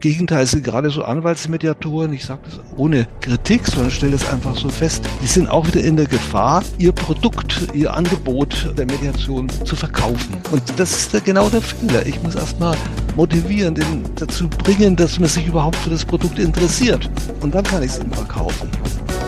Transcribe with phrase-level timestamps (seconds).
[0.00, 4.70] Gegenteil sind gerade so Anwaltsmediatoren, ich sage das ohne Kritik, sondern stelle das einfach so
[4.70, 9.76] fest, die sind auch wieder in der Gefahr, ihr Produkt, ihr Angebot der Mediation zu
[9.76, 10.38] verkaufen.
[10.50, 12.06] Und das ist genau der Fehler.
[12.06, 12.76] Ich muss erstmal
[13.14, 17.10] motivieren, den dazu bringen, dass man sich überhaupt für das Produkt interessiert.
[17.42, 18.70] Und dann kann ich es ihm verkaufen.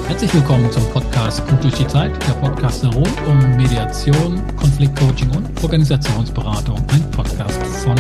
[0.09, 5.63] Herzlich willkommen zum Podcast Gut durch die Zeit, der Podcast rund um Mediation, Konfliktcoaching und
[5.63, 7.95] Organisationsberatung, ein Podcast von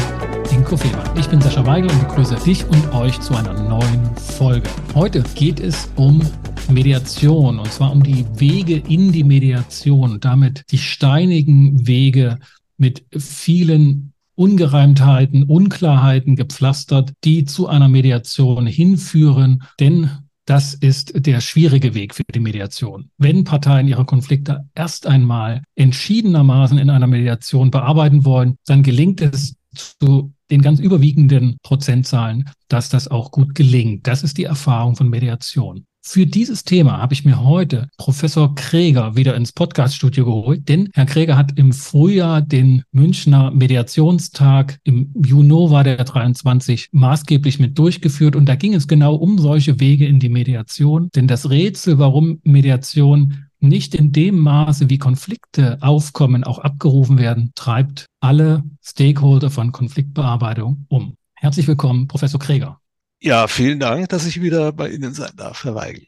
[0.53, 1.03] Inko Feber.
[1.19, 4.69] Ich bin Sascha Weigel und begrüße dich und euch zu einer neuen Folge.
[4.95, 6.21] Heute geht es um
[6.69, 12.39] Mediation und zwar um die Wege in die Mediation damit die steinigen Wege
[12.77, 19.63] mit vielen Ungereimtheiten, Unklarheiten gepflastert, die zu einer Mediation hinführen.
[19.81, 20.11] Denn
[20.45, 23.11] das ist der schwierige Weg für die Mediation.
[23.17, 29.57] Wenn Parteien ihre Konflikte erst einmal entschiedenermaßen in einer Mediation bearbeiten wollen, dann gelingt es
[29.75, 34.07] zu den ganz überwiegenden Prozentzahlen, dass das auch gut gelingt.
[34.07, 35.87] Das ist die Erfahrung von Mediation.
[36.05, 41.07] Für dieses Thema habe ich mir heute Professor Kräger wieder ins Podcaststudio geholt, denn Herr
[41.07, 48.35] Kräger hat im Frühjahr den Münchner Mediationstag im Juno war der 23 maßgeblich mit durchgeführt
[48.35, 52.41] und da ging es genau um solche Wege in die Mediation, denn das Rätsel, warum
[52.43, 59.73] Mediation nicht in dem Maße, wie Konflikte aufkommen, auch abgerufen werden, treibt alle Stakeholder von
[59.73, 61.17] Konfliktbearbeitung um.
[61.35, 62.81] Herzlich willkommen, Professor Kräger.
[63.21, 66.07] Ja, vielen Dank, dass ich wieder bei Ihnen sein darf, Herr Weigel.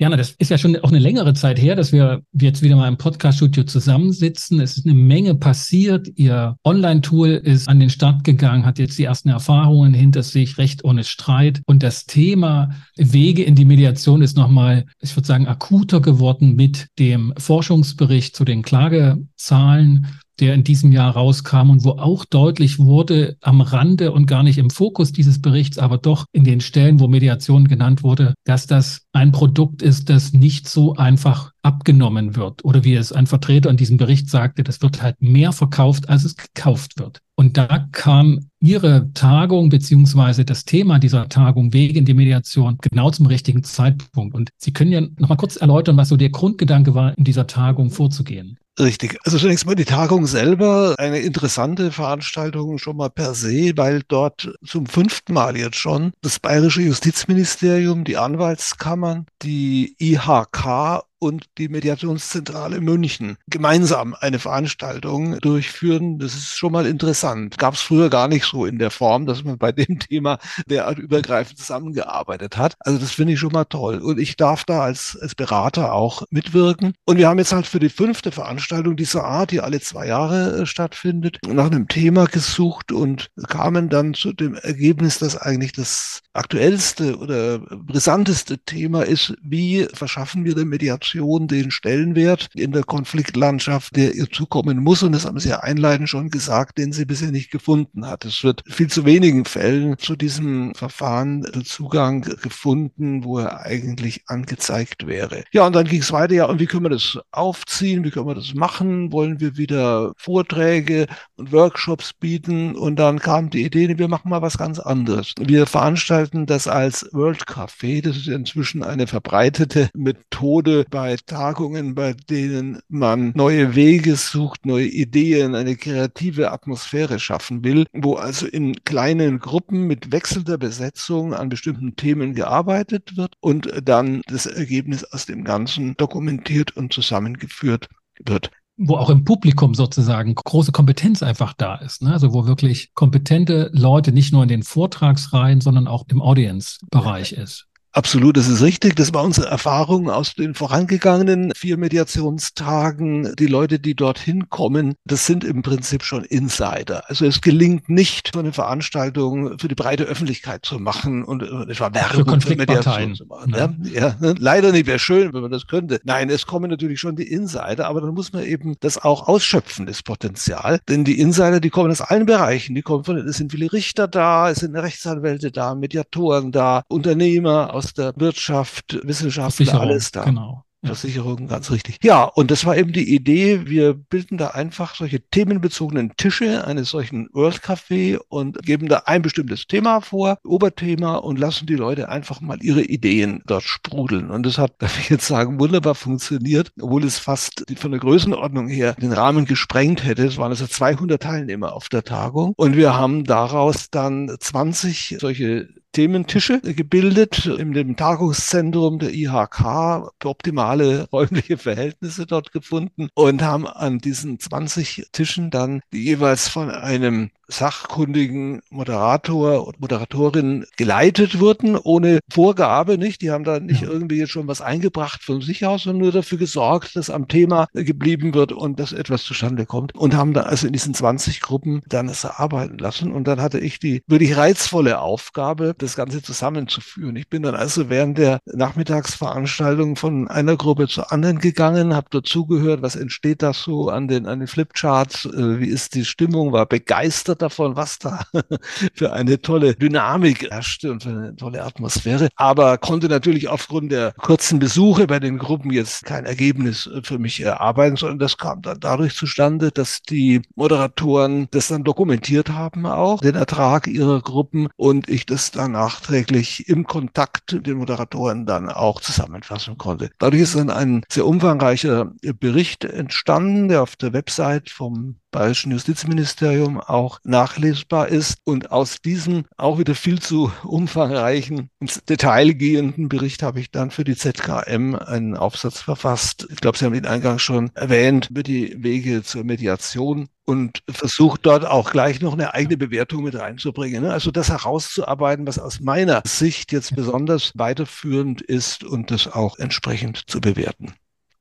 [0.00, 2.86] Jana, das ist ja schon auch eine längere Zeit her, dass wir jetzt wieder mal
[2.86, 4.60] im Podcast-Studio zusammensitzen.
[4.60, 6.06] Es ist eine Menge passiert.
[6.14, 10.84] Ihr Online-Tool ist an den Start gegangen, hat jetzt die ersten Erfahrungen hinter sich, Recht
[10.84, 11.62] ohne Streit.
[11.66, 16.86] Und das Thema Wege in die Mediation ist nochmal, ich würde sagen, akuter geworden mit
[17.00, 20.06] dem Forschungsbericht zu den Klagezahlen
[20.40, 24.58] der in diesem Jahr rauskam und wo auch deutlich wurde, am Rande und gar nicht
[24.58, 29.02] im Fokus dieses Berichts, aber doch in den Stellen, wo Mediation genannt wurde, dass das
[29.12, 32.64] ein Produkt ist, das nicht so einfach abgenommen wird.
[32.64, 36.24] Oder wie es ein Vertreter in diesem Bericht sagte, das wird halt mehr verkauft, als
[36.24, 37.20] es gekauft wird.
[37.34, 43.10] Und da kam Ihre Tagung beziehungsweise das Thema dieser Tagung Wege in die Mediation genau
[43.10, 44.34] zum richtigen Zeitpunkt.
[44.34, 47.90] Und Sie können ja noch kurz erläutern, was so der Grundgedanke war, in dieser Tagung
[47.90, 48.58] vorzugehen.
[48.78, 49.18] Richtig.
[49.24, 54.52] Also zunächst mal die Tagung selber, eine interessante Veranstaltung schon mal per se, weil dort
[54.64, 62.80] zum fünften Mal jetzt schon das Bayerische Justizministerium, die Anwaltskammern, die IHK und die Mediationszentrale
[62.80, 66.18] München gemeinsam eine Veranstaltung durchführen.
[66.18, 67.58] Das ist schon mal interessant.
[67.58, 70.98] Gab es früher gar nicht so in der Form, dass man bei dem Thema derart
[70.98, 72.74] übergreifend zusammengearbeitet hat.
[72.80, 73.98] Also das finde ich schon mal toll.
[73.98, 76.94] Und ich darf da als, als Berater auch mitwirken.
[77.04, 80.62] Und wir haben jetzt halt für die fünfte Veranstaltung dieser Art, die alle zwei Jahre
[80.62, 86.20] äh, stattfindet, nach einem Thema gesucht und kamen dann zu dem Ergebnis, dass eigentlich das
[86.32, 92.84] aktuellste oder brisanteste Thema ist, wie verschaffen wir der Mediation Migration den Stellenwert in der
[92.84, 95.02] Konfliktlandschaft, der ihr zukommen muss.
[95.02, 98.24] Und das haben Sie ja einleitend schon gesagt, den sie bisher nicht gefunden hat.
[98.24, 105.06] Es wird viel zu wenigen Fällen zu diesem Verfahren Zugang gefunden, wo er eigentlich angezeigt
[105.06, 105.44] wäre.
[105.52, 106.34] Ja, und dann ging es weiter.
[106.34, 108.04] Ja, und wie können wir das aufziehen?
[108.04, 109.12] Wie können wir das machen?
[109.12, 112.74] Wollen wir wieder Vorträge und Workshops bieten?
[112.74, 115.34] Und dann kam die Idee, wir machen mal was ganz anderes.
[115.38, 118.02] Wir veranstalten das als World Café.
[118.02, 124.88] Das ist inzwischen eine verbreitete Methode bei Tagungen, bei denen man neue Wege sucht, neue
[124.88, 131.50] Ideen, eine kreative Atmosphäre schaffen will, wo also in kleinen Gruppen mit wechselnder Besetzung an
[131.50, 137.88] bestimmten Themen gearbeitet wird und dann das Ergebnis aus dem Ganzen dokumentiert und zusammengeführt
[138.24, 142.00] wird wo auch im Publikum sozusagen große Kompetenz einfach da ist.
[142.00, 142.12] Ne?
[142.12, 147.68] Also wo wirklich kompetente Leute nicht nur in den Vortragsreihen, sondern auch im Audience-Bereich ist.
[147.98, 148.94] Absolut, das ist richtig.
[148.94, 153.34] Das war unsere Erfahrung aus den vorangegangenen vier Mediationstagen.
[153.36, 157.02] Die Leute, die dorthin kommen, das sind im Prinzip schon Insider.
[157.10, 161.92] Also es gelingt nicht, so eine Veranstaltung für die breite Öffentlichkeit zu machen und etwa
[161.92, 163.52] Werbung für, für Mediation zu machen.
[163.52, 164.36] Ja, ja, ne?
[164.38, 164.86] leider nicht.
[164.86, 166.00] Wäre schön, wenn man das könnte.
[166.04, 169.86] Nein, es kommen natürlich schon die Insider, aber dann muss man eben das auch ausschöpfen,
[169.86, 170.78] das Potenzial.
[170.88, 172.76] Denn die Insider, die kommen aus allen Bereichen.
[172.76, 177.74] Die kommen von, es sind viele Richter da, es sind Rechtsanwälte da, Mediatoren da, Unternehmer
[177.74, 180.24] aus der Wirtschaft, Wissenschaft, alles da.
[180.24, 180.64] Genau.
[180.84, 181.98] Versicherung, ganz richtig.
[182.04, 186.90] Ja, und das war eben die Idee, wir bilden da einfach solche themenbezogenen Tische eines
[186.90, 192.08] solchen World Café und geben da ein bestimmtes Thema vor, Oberthema und lassen die Leute
[192.08, 194.30] einfach mal ihre Ideen dort sprudeln.
[194.30, 198.68] Und das hat, darf ich jetzt sagen, wunderbar funktioniert, obwohl es fast von der Größenordnung
[198.68, 200.26] her den Rahmen gesprengt hätte.
[200.26, 205.68] Es waren also 200 Teilnehmer auf der Tagung und wir haben daraus dann 20 solche
[205.92, 213.98] Thementische gebildet in dem Tagungszentrum der IHK, optimale räumliche Verhältnisse dort gefunden und haben an
[213.98, 222.98] diesen 20 Tischen dann jeweils von einem sachkundigen Moderator und Moderatorin geleitet wurden, ohne Vorgabe,
[222.98, 223.22] nicht?
[223.22, 223.88] Die haben da nicht ja.
[223.88, 227.66] irgendwie jetzt schon was eingebracht von sich aus, sondern nur dafür gesorgt, dass am Thema
[227.72, 229.94] geblieben wird und dass etwas zustande kommt.
[229.94, 233.12] Und haben da also in diesen 20 Gruppen dann es arbeiten lassen.
[233.12, 237.16] Und dann hatte ich die wirklich reizvolle Aufgabe, das Ganze zusammenzuführen.
[237.16, 242.82] Ich bin dann also während der Nachmittagsveranstaltung von einer Gruppe zur anderen gegangen, habe dazugehört,
[242.82, 246.66] was entsteht da so an den, an den Flipcharts, äh, wie ist die Stimmung, war
[246.66, 248.20] begeistert begeistert davon, was da
[248.94, 252.28] für eine tolle Dynamik herrschte und für eine tolle Atmosphäre.
[252.36, 257.40] Aber konnte natürlich aufgrund der kurzen Besuche bei den Gruppen jetzt kein Ergebnis für mich
[257.40, 263.20] erarbeiten, sondern das kam dann dadurch zustande, dass die Moderatoren das dann dokumentiert haben auch,
[263.20, 268.68] den Ertrag ihrer Gruppen und ich das dann nachträglich im Kontakt mit den Moderatoren dann
[268.68, 270.10] auch zusammenfassen konnte.
[270.18, 276.80] Dadurch ist dann ein sehr umfangreicher Bericht entstanden, der auf der Website vom Bayerischen Justizministerium
[276.80, 278.38] auch nachlesbar ist.
[278.44, 283.90] Und aus diesem auch wieder viel zu umfangreichen, ins Detail gehenden Bericht habe ich dann
[283.90, 286.46] für die ZKM einen Aufsatz verfasst.
[286.50, 291.44] Ich glaube, Sie haben ihn eingangs schon erwähnt, über die Wege zur Mediation und versucht
[291.44, 294.04] dort auch gleich noch eine eigene Bewertung mit reinzubringen.
[294.04, 294.12] Ne?
[294.12, 300.22] Also das herauszuarbeiten, was aus meiner Sicht jetzt besonders weiterführend ist und das auch entsprechend
[300.26, 300.94] zu bewerten.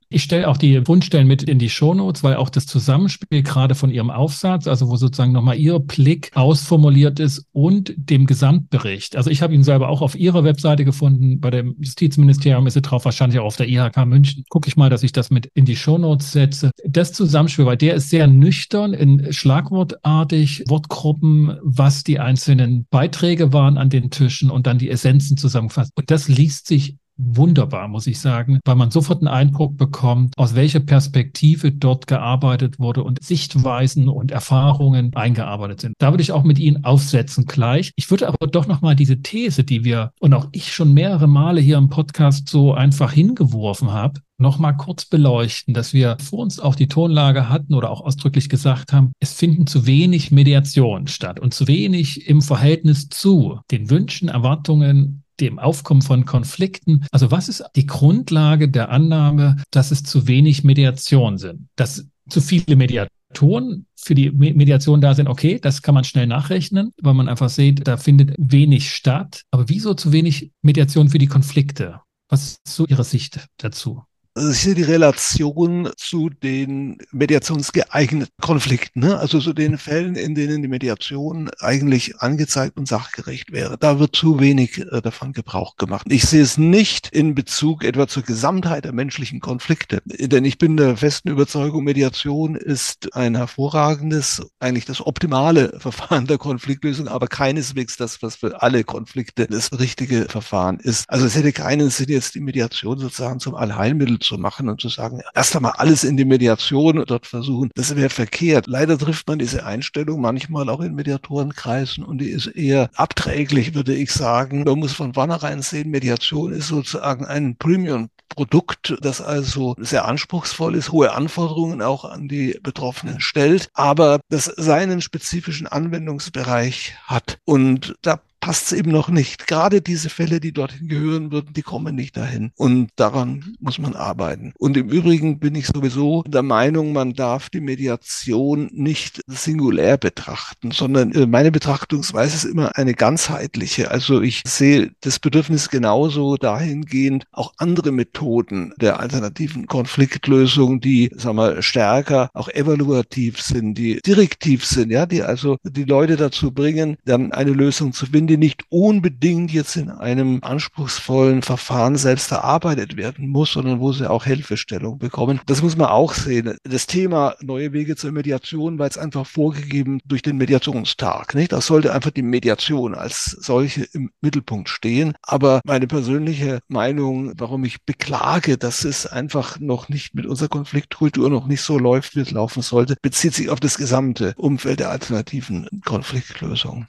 [0.09, 3.89] Ich stelle auch die Wunschstellen mit in die Shownotes, weil auch das Zusammenspiel gerade von
[3.89, 9.17] Ihrem Aufsatz, also wo sozusagen nochmal Ihr Blick ausformuliert ist und dem Gesamtbericht.
[9.17, 12.83] Also ich habe ihn selber auch auf Ihrer Webseite gefunden, bei dem Justizministerium ist er
[12.83, 14.45] drauf, wahrscheinlich auch auf der IHK München.
[14.49, 16.71] Gucke ich mal, dass ich das mit in die Shownotes setze.
[16.85, 23.77] Das Zusammenspiel, weil der ist sehr nüchtern, in schlagwortartig, Wortgruppen, was die einzelnen Beiträge waren
[23.77, 25.91] an den Tischen und dann die Essenzen zusammengefasst.
[25.97, 30.55] Und das liest sich wunderbar, muss ich sagen, weil man sofort einen Eindruck bekommt, aus
[30.55, 35.93] welcher Perspektive dort gearbeitet wurde und Sichtweisen und Erfahrungen eingearbeitet sind.
[35.99, 37.91] Da würde ich auch mit Ihnen aufsetzen gleich.
[37.95, 41.61] Ich würde aber doch nochmal diese These, die wir und auch ich schon mehrere Male
[41.61, 46.59] hier im Podcast so einfach hingeworfen habe, noch mal kurz beleuchten, dass wir vor uns
[46.59, 51.39] auch die Tonlage hatten oder auch ausdrücklich gesagt haben, es finden zu wenig Mediation statt
[51.39, 57.05] und zu wenig im Verhältnis zu den Wünschen, Erwartungen dem Aufkommen von Konflikten.
[57.11, 62.41] Also was ist die Grundlage der Annahme, dass es zu wenig Mediation sind, dass zu
[62.41, 67.27] viele Mediatoren für die Mediation da sind, okay, das kann man schnell nachrechnen, weil man
[67.27, 69.43] einfach sieht, da findet wenig statt.
[69.51, 72.01] Aber wieso zu wenig Mediation für die Konflikte?
[72.29, 74.03] Was ist so Ihre Sicht dazu?
[74.37, 79.17] Ist ja die Relation zu den mediationsgeeigneten Konflikten, ne?
[79.17, 83.77] also zu den Fällen, in denen die Mediation eigentlich angezeigt und sachgerecht wäre.
[83.79, 86.05] Da wird zu wenig äh, davon Gebrauch gemacht.
[86.09, 90.77] Ich sehe es nicht in Bezug etwa zur Gesamtheit der menschlichen Konflikte, denn ich bin
[90.77, 97.97] der festen Überzeugung, Mediation ist ein hervorragendes, eigentlich das optimale Verfahren der Konfliktlösung, aber keineswegs
[97.97, 101.09] das, was für alle Konflikte das richtige Verfahren ist.
[101.09, 104.89] Also es hätte keinen Sinn, jetzt die Mediation sozusagen zum Allheilmittel zu machen und zu
[104.89, 108.67] sagen, erst einmal alles in die Mediation dort versuchen, das wäre verkehrt.
[108.67, 113.95] Leider trifft man diese Einstellung manchmal auch in Mediatorenkreisen und die ist eher abträglich, würde
[113.95, 114.63] ich sagen.
[114.63, 120.75] Man muss von vornherein sehen, Mediation ist sozusagen ein Premium Produkt, das also sehr anspruchsvoll
[120.75, 127.39] ist, hohe Anforderungen auch an die Betroffenen stellt, aber das seinen spezifischen Anwendungsbereich hat.
[127.45, 129.47] Und da passt es eben noch nicht.
[129.47, 132.51] Gerade diese Fälle, die dorthin gehören würden, die kommen nicht dahin.
[132.55, 134.53] Und daran muss man arbeiten.
[134.57, 140.71] Und im Übrigen bin ich sowieso der Meinung, man darf die Mediation nicht singulär betrachten,
[140.71, 143.91] sondern äh, meine Betrachtungsweise ist immer eine ganzheitliche.
[143.91, 151.37] Also ich sehe das Bedürfnis genauso dahingehend, auch andere Methoden der alternativen Konfliktlösung, die, sagen
[151.37, 156.97] wir, stärker auch evaluativ sind, die direktiv sind, ja, die also die Leute dazu bringen,
[157.05, 162.97] dann eine Lösung zu finden, die nicht unbedingt jetzt in einem anspruchsvollen Verfahren selbst erarbeitet
[162.97, 165.39] werden muss, sondern wo sie auch Hilfestellung bekommen.
[165.45, 166.57] Das muss man auch sehen.
[166.63, 171.35] Das Thema neue Wege zur Mediation war jetzt einfach vorgegeben durch den Mediationstag.
[171.35, 171.51] Nicht?
[171.51, 175.13] Da sollte einfach die Mediation als solche im Mittelpunkt stehen.
[175.21, 181.29] Aber meine persönliche Meinung, warum ich beklage, dass es einfach noch nicht mit unserer Konfliktkultur
[181.29, 184.89] noch nicht so läuft, wie es laufen sollte, bezieht sich auf das gesamte Umfeld der
[184.89, 186.87] alternativen Konfliktlösung.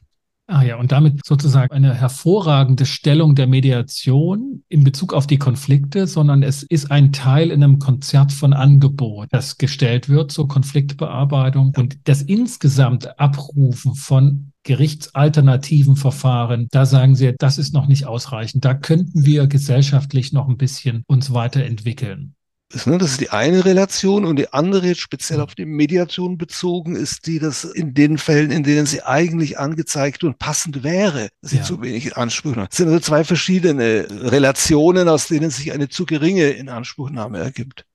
[0.51, 6.07] Ah ja, und damit sozusagen eine hervorragende Stellung der Mediation in Bezug auf die Konflikte,
[6.07, 11.75] sondern es ist ein Teil in einem Konzert von Angebot, das gestellt wird zur Konfliktbearbeitung
[11.77, 16.69] und das insgesamt Abrufen von gerichtsalternativen Verfahren.
[16.71, 18.65] Da sagen Sie, das ist noch nicht ausreichend.
[18.65, 22.37] Da könnten wir gesellschaftlich noch ein bisschen uns weiterentwickeln.
[22.85, 26.97] Ne, das ist die eine Relation und die andere jetzt speziell auf die Mediation bezogen
[26.97, 31.59] ist die, dass in den Fällen, in denen sie eigentlich angezeigt und passend wäre, sie
[31.59, 31.63] ja.
[31.63, 32.67] zu wenig in Anspruch haben.
[32.69, 37.87] Das sind also zwei verschiedene Relationen, aus denen sich eine zu geringe Inanspruchnahme ergibt.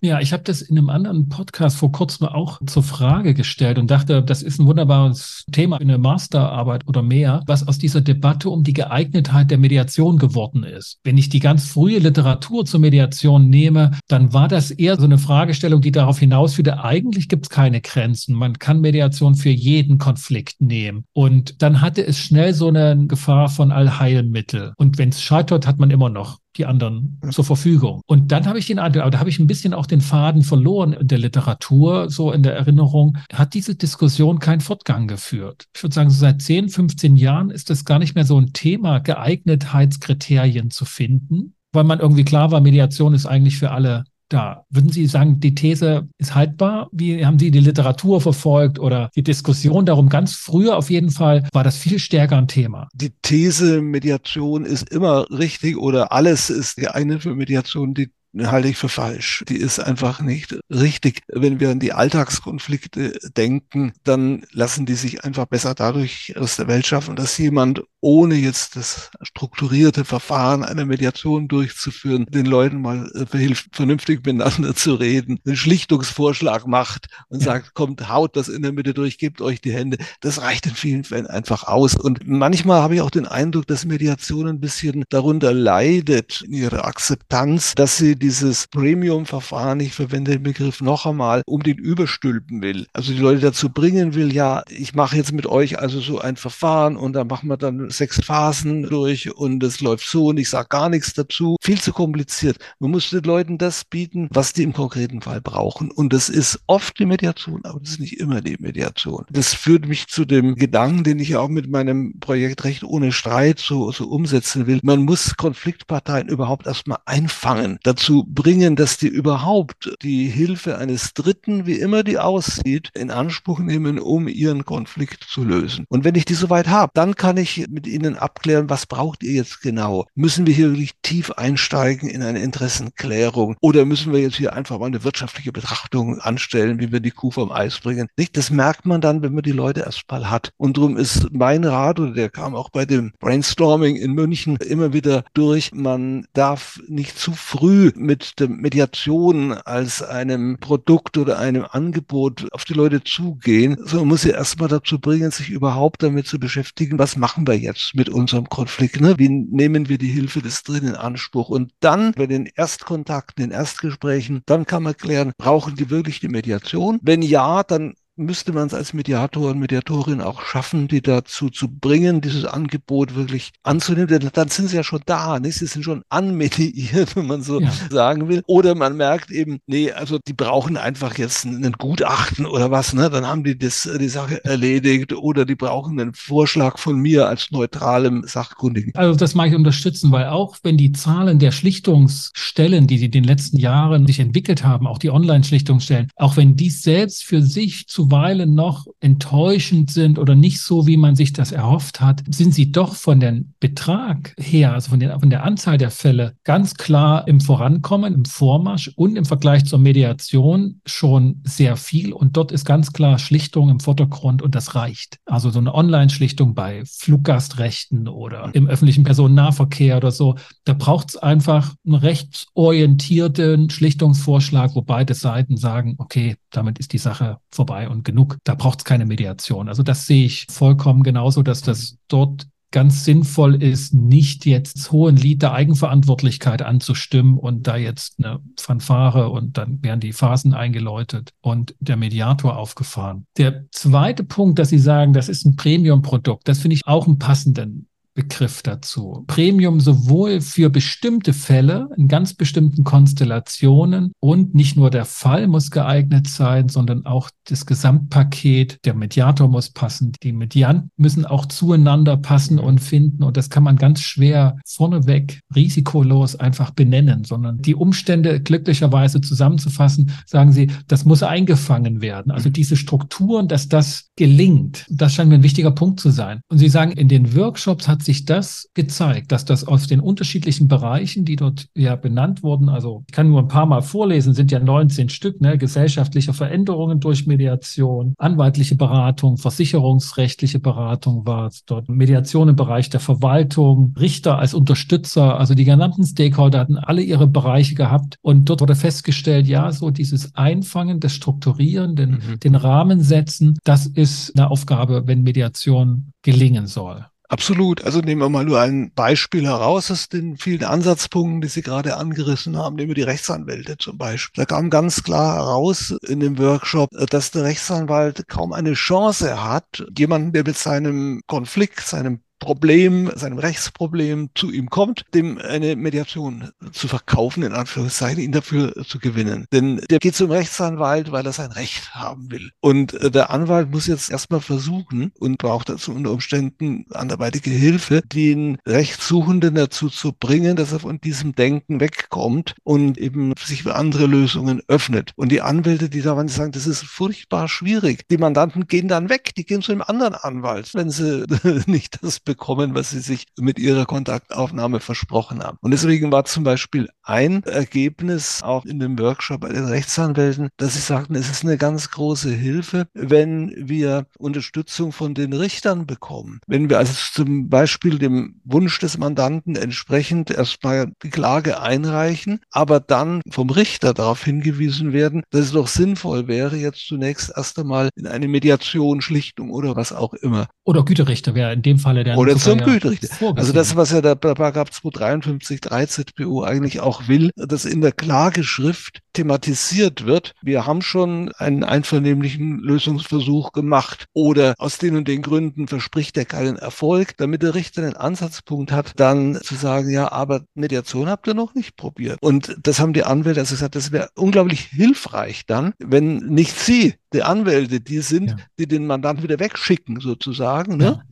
[0.00, 3.90] Ja, ich habe das in einem anderen Podcast vor kurzem auch zur Frage gestellt und
[3.90, 8.48] dachte, das ist ein wunderbares Thema in der Masterarbeit oder mehr, was aus dieser Debatte
[8.48, 11.00] um die Geeignetheit der Mediation geworden ist.
[11.02, 15.18] Wenn ich die ganz frühe Literatur zur Mediation nehme, dann war das eher so eine
[15.18, 18.36] Fragestellung, die darauf hinausführte, eigentlich gibt es keine Grenzen.
[18.36, 21.06] Man kann Mediation für jeden Konflikt nehmen.
[21.12, 24.74] Und dann hatte es schnell so eine Gefahr von Allheilmittel.
[24.76, 28.02] Und wenn es scheitert, hat man immer noch die anderen zur Verfügung.
[28.06, 30.42] Und dann habe ich den Eindruck, aber da habe ich ein bisschen auch den Faden
[30.42, 35.66] verloren in der Literatur, so in der Erinnerung, hat diese Diskussion keinen Fortgang geführt.
[35.74, 38.52] Ich würde sagen, so seit 10, 15 Jahren ist es gar nicht mehr so ein
[38.52, 44.64] Thema, Geeignetheitskriterien zu finden, weil man irgendwie klar war, Mediation ist eigentlich für alle da.
[44.70, 46.88] Würden Sie sagen, die These ist haltbar?
[46.92, 50.08] Wie haben Sie die Literatur verfolgt oder die Diskussion darum?
[50.08, 52.88] Ganz früher auf jeden Fall war das viel stärker ein Thema.
[52.94, 58.10] Die These, Mediation ist immer richtig oder alles ist geeignet für Mediation, die
[58.46, 59.44] halte ich für falsch.
[59.48, 61.22] Die ist einfach nicht richtig.
[61.28, 66.68] Wenn wir an die Alltagskonflikte denken, dann lassen die sich einfach besser dadurch aus der
[66.68, 73.10] Welt schaffen, dass jemand ohne jetzt das strukturierte Verfahren einer Mediation durchzuführen, den Leuten mal
[73.14, 78.62] äh, verhilft, vernünftig miteinander zu reden, einen Schlichtungsvorschlag macht und sagt, kommt, haut das in
[78.62, 79.98] der Mitte durch, gebt euch die Hände.
[80.20, 81.96] Das reicht in vielen Fällen einfach aus.
[81.96, 86.84] Und manchmal habe ich auch den Eindruck, dass Mediation ein bisschen darunter leidet in ihrer
[86.84, 92.86] Akzeptanz, dass sie dieses Premium-Verfahren, ich verwende den Begriff noch einmal, um den überstülpen will.
[92.92, 96.36] Also die Leute dazu bringen will, ja, ich mache jetzt mit euch also so ein
[96.36, 100.48] Verfahren und da machen wir dann sechs Phasen durch und es läuft so und ich
[100.48, 101.56] sage gar nichts dazu.
[101.60, 102.58] Viel zu kompliziert.
[102.78, 105.90] Man muss den Leuten das bieten, was die im konkreten Fall brauchen.
[105.90, 109.24] Und das ist oft die Mediation, aber das ist nicht immer die Mediation.
[109.30, 113.58] Das führt mich zu dem Gedanken, den ich auch mit meinem Projekt Recht ohne Streit
[113.58, 114.80] so, so umsetzen will.
[114.82, 117.78] Man muss Konfliktparteien überhaupt erstmal einfangen.
[117.82, 123.58] Dazu bringen, dass die überhaupt die Hilfe eines Dritten, wie immer die aussieht, in Anspruch
[123.58, 125.84] nehmen, um ihren Konflikt zu lösen.
[125.88, 129.34] Und wenn ich die soweit habe, dann kann ich mit ihnen abklären, was braucht ihr
[129.34, 130.04] jetzt genau?
[130.16, 134.80] Müssen wir hier wirklich tief einsteigen in eine Interessenklärung oder müssen wir jetzt hier einfach
[134.80, 138.08] mal eine wirtschaftliche Betrachtung anstellen, wie wir die Kuh vom Eis bringen?
[138.16, 138.36] Nicht?
[138.36, 140.50] Das merkt man dann, wenn man die Leute erstmal hat.
[140.56, 144.92] Und darum ist mein Rat, oder der kam auch bei dem Brainstorming in München immer
[144.92, 151.64] wieder durch, man darf nicht zu früh mit der Mediation als einem Produkt oder einem
[151.70, 156.40] Angebot auf die Leute zugehen, sondern muss sie erstmal dazu bringen, sich überhaupt damit zu
[156.40, 159.00] beschäftigen, was machen wir jetzt mit unserem Konflikt?
[159.00, 159.14] Ne?
[159.18, 161.48] Wie nehmen wir die Hilfe des Dritten in Anspruch?
[161.48, 166.28] Und dann bei den Erstkontakten, den Erstgesprächen, dann kann man klären, brauchen die wirklich die
[166.28, 166.98] Mediation?
[167.02, 171.68] Wenn ja, dann müsste man es als Mediator und Mediatorin auch schaffen, die dazu zu
[171.68, 174.08] bringen, dieses Angebot wirklich anzunehmen.
[174.08, 175.58] Denn dann sind sie ja schon da, nicht?
[175.58, 177.70] sie sind schon anmediiert, wenn man so ja.
[177.90, 178.42] sagen will.
[178.46, 183.08] Oder man merkt eben, nee, also die brauchen einfach jetzt einen Gutachten oder was, ne?
[183.08, 187.50] dann haben die das, die Sache erledigt oder die brauchen einen Vorschlag von mir als
[187.50, 188.94] neutralem Sachkundigen.
[188.96, 193.12] Also das mag ich unterstützen, weil auch wenn die Zahlen der Schlichtungsstellen, die sie in
[193.12, 197.86] den letzten Jahren sich entwickelt haben, auch die Online-Schlichtungsstellen, auch wenn dies selbst für sich
[197.86, 202.54] zu zuweilen noch enttäuschend sind oder nicht so, wie man sich das erhofft hat, sind
[202.54, 206.74] sie doch von dem Betrag her, also von, den, von der Anzahl der Fälle, ganz
[206.74, 212.12] klar im Vorankommen, im Vormarsch und im Vergleich zur Mediation schon sehr viel.
[212.12, 215.18] Und dort ist ganz klar Schlichtung im Vordergrund und das reicht.
[215.26, 221.16] Also so eine Online-Schlichtung bei Fluggastrechten oder im öffentlichen Personennahverkehr oder so, da braucht es
[221.16, 228.04] einfach einen rechtsorientierten Schlichtungsvorschlag, wo beide Seiten sagen, okay, damit ist die Sache vorbei und
[228.04, 228.38] genug.
[228.44, 229.68] Da braucht es keine Mediation.
[229.68, 235.16] Also das sehe ich vollkommen genauso, dass das dort ganz sinnvoll ist, nicht jetzt hohen
[235.16, 241.30] Lied der Eigenverantwortlichkeit anzustimmen und da jetzt eine Fanfare und dann werden die Phasen eingeläutet
[241.40, 243.26] und der Mediator aufgefahren.
[243.38, 247.18] Der zweite Punkt, dass Sie sagen, das ist ein Premium-Produkt, das finde ich auch einen
[247.18, 247.87] passenden
[248.18, 249.22] Begriff dazu.
[249.28, 255.70] Premium sowohl für bestimmte Fälle in ganz bestimmten Konstellationen und nicht nur der Fall muss
[255.70, 258.84] geeignet sein, sondern auch das Gesamtpaket.
[258.84, 263.62] Der Mediator muss passen, die Medianten müssen auch zueinander passen und finden und das kann
[263.62, 271.04] man ganz schwer vorneweg risikolos einfach benennen, sondern die Umstände glücklicherweise zusammenzufassen, sagen Sie, das
[271.04, 272.32] muss eingefangen werden.
[272.32, 276.40] Also diese Strukturen, dass das gelingt, das scheint mir ein wichtiger Punkt zu sein.
[276.48, 280.66] Und Sie sagen, in den Workshops hat sich das gezeigt, dass das aus den unterschiedlichen
[280.66, 284.50] Bereichen, die dort ja benannt wurden, also ich kann nur ein paar Mal vorlesen, sind
[284.50, 291.90] ja 19 Stück, ne, gesellschaftliche Veränderungen durch Mediation, anwaltliche Beratung, versicherungsrechtliche Beratung war es dort,
[291.90, 297.26] Mediation im Bereich der Verwaltung, Richter als Unterstützer, also die genannten Stakeholder hatten alle ihre
[297.26, 302.40] Bereiche gehabt und dort wurde festgestellt, ja, so dieses Einfangen, das Strukturieren, den, mhm.
[302.42, 307.04] den Rahmen setzen, das ist eine Aufgabe, wenn Mediation gelingen soll.
[307.30, 307.84] Absolut.
[307.84, 311.98] Also nehmen wir mal nur ein Beispiel heraus aus den vielen Ansatzpunkten, die Sie gerade
[311.98, 312.78] angerissen haben.
[312.78, 314.44] Wir die Rechtsanwälte zum Beispiel.
[314.44, 319.84] Da kam ganz klar heraus in dem Workshop, dass der Rechtsanwalt kaum eine Chance hat,
[319.96, 326.50] jemanden, der mit seinem Konflikt, seinem Problem, seinem Rechtsproblem zu ihm kommt, dem eine Mediation
[326.72, 329.46] zu verkaufen, in Anführungszeichen, ihn dafür zu gewinnen.
[329.52, 332.50] Denn der geht zum Rechtsanwalt, weil er sein Recht haben will.
[332.60, 338.02] Und äh, der Anwalt muss jetzt erstmal versuchen und braucht dazu unter Umständen anderweitige Hilfe,
[338.02, 343.74] den Rechtssuchenden dazu zu bringen, dass er von diesem Denken wegkommt und eben sich für
[343.74, 345.12] andere Lösungen öffnet.
[345.16, 348.06] Und die Anwälte, die da waren, sagen, das ist furchtbar schwierig.
[348.08, 351.24] Die Mandanten gehen dann weg, die gehen zu einem anderen Anwalt, wenn sie
[351.66, 355.56] nicht das bekommen, was sie sich mit ihrer Kontaktaufnahme versprochen haben.
[355.62, 360.74] Und deswegen war zum Beispiel ein Ergebnis auch in dem Workshop bei den Rechtsanwälten, dass
[360.74, 366.40] sie sagten, es ist eine ganz große Hilfe, wenn wir Unterstützung von den Richtern bekommen.
[366.46, 372.78] Wenn wir also zum Beispiel dem Wunsch des Mandanten entsprechend erstmal die Klage einreichen, aber
[372.78, 377.88] dann vom Richter darauf hingewiesen werden, dass es doch sinnvoll wäre, jetzt zunächst erst einmal
[377.96, 380.48] in eine Mediation, Schlichtung oder was auch immer.
[380.64, 383.08] Oder Güterichter wäre in dem Falle der oder zum Güterichter.
[383.36, 387.92] Also das, was ja der Paragraph 253 3 ZPU eigentlich auch will, dass in der
[387.92, 395.22] Klageschrift thematisiert wird, wir haben schon einen einvernehmlichen Lösungsversuch gemacht oder aus den und den
[395.22, 400.12] Gründen verspricht er keinen Erfolg, damit der Richter einen Ansatzpunkt hat, dann zu sagen, ja,
[400.12, 402.18] aber Mediation habt ihr noch nicht probiert.
[402.20, 406.94] Und das haben die Anwälte also gesagt, das wäre unglaublich hilfreich dann, wenn nicht sie,
[407.12, 408.36] die Anwälte, die sind, ja.
[408.58, 410.84] die den Mandanten wieder wegschicken sozusagen, ne?
[410.84, 411.02] Ja.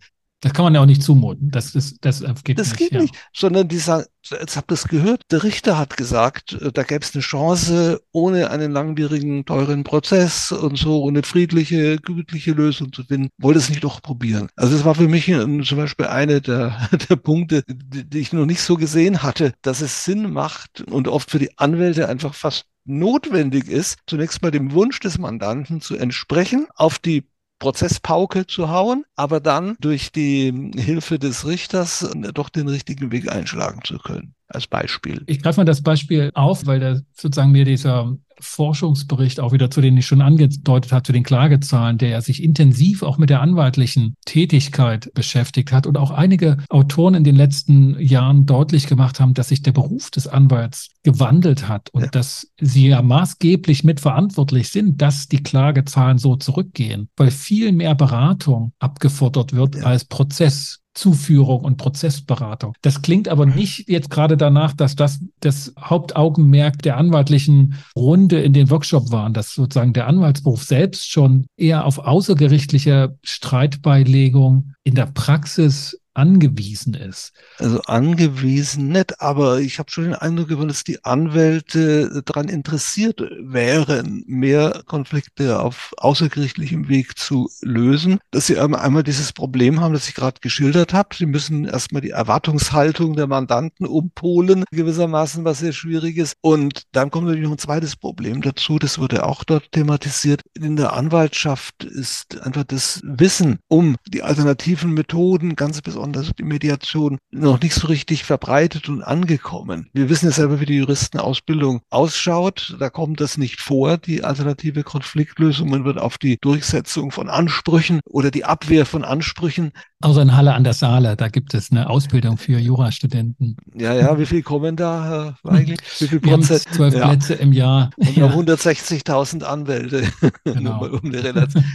[0.47, 1.51] Das kann man ja auch nicht zumuten.
[1.51, 2.79] Das, ist, das geht das nicht.
[2.79, 3.01] geht ja.
[3.01, 3.17] nicht.
[3.35, 7.05] Sondern die sagen, jetzt habt ihr es gehört, der Richter hat gesagt, äh, da gäbe
[7.05, 13.03] es eine Chance, ohne einen langwierigen, teuren Prozess und so, eine friedliche, gütliche Lösung zu
[13.03, 13.29] finden.
[13.39, 14.47] Wollte es nicht doch probieren.
[14.55, 18.47] Also das war für mich zum Beispiel eine der, der Punkte, die, die ich noch
[18.47, 22.67] nicht so gesehen hatte, dass es Sinn macht und oft für die Anwälte einfach fast
[22.85, 27.25] notwendig ist, zunächst mal dem Wunsch des Mandanten zu entsprechen, auf die
[27.59, 33.81] Prozesspauke zu hauen, aber dann durch die Hilfe des Richters doch den richtigen Weg einschlagen
[33.85, 34.36] zu können.
[34.49, 35.23] Als Beispiel.
[35.27, 39.81] Ich greife mal das Beispiel auf, weil da sozusagen mir dieser Forschungsbericht auch wieder, zu
[39.81, 43.41] denen ich schon angedeutet habe, zu den Klagezahlen, der ja sich intensiv auch mit der
[43.41, 49.35] anwaltlichen Tätigkeit beschäftigt hat und auch einige Autoren in den letzten Jahren deutlich gemacht haben,
[49.35, 52.09] dass sich der Beruf des Anwalts gewandelt hat und ja.
[52.09, 58.73] dass sie ja maßgeblich mitverantwortlich sind, dass die Klagezahlen so zurückgehen, weil viel mehr Beratung
[58.79, 59.83] abgefordert wird ja.
[59.83, 60.81] als Prozess.
[60.97, 62.75] Zuführung und Prozessberatung.
[62.83, 68.53] Das klingt aber nicht jetzt gerade danach, dass das das Hauptaugenmerk der anwaltlichen Runde in
[68.53, 75.07] den Workshop war, dass sozusagen der Anwaltsberuf selbst schon eher auf außergerichtliche Streitbeilegung in der
[75.07, 77.33] Praxis angewiesen ist.
[77.59, 83.21] Also angewiesen nicht, aber ich habe schon den Eindruck gewonnen, dass die Anwälte daran interessiert
[83.39, 88.19] wären, mehr Konflikte auf außergerichtlichem Weg zu lösen.
[88.31, 91.15] Dass sie einmal dieses Problem haben, das ich gerade geschildert habe.
[91.15, 96.37] Sie müssen erstmal die Erwartungshaltung der Mandanten umpolen, gewissermaßen, was sehr schwierig ist.
[96.41, 100.41] Und dann kommt natürlich noch ein zweites Problem dazu, das wurde auch dort thematisiert.
[100.55, 106.45] In der Anwaltschaft ist einfach das Wissen um die alternativen Methoden ganz besonders besonders die
[106.45, 109.89] Mediation, noch nicht so richtig verbreitet und angekommen.
[109.93, 112.77] Wir wissen ja selber, wie die Juristenausbildung ausschaut.
[112.79, 113.99] Da kommt das nicht vor.
[113.99, 119.73] Die alternative Konfliktlösung Man wird auf die Durchsetzung von Ansprüchen oder die Abwehr von Ansprüchen
[120.03, 123.57] Außer in Halle an der Saale, da gibt es eine Ausbildung für Jurastudenten.
[123.75, 125.77] Ja, ja, wie viel kommen da, Herr Weigel?
[125.99, 126.65] Wie viel Prozent?
[126.71, 127.09] zwölf ja.
[127.09, 127.91] Plätze im Jahr.
[127.97, 128.29] Und ja.
[128.29, 130.07] haben 160.000 Anwälte.
[130.45, 130.87] Genau.
[130.87, 131.13] um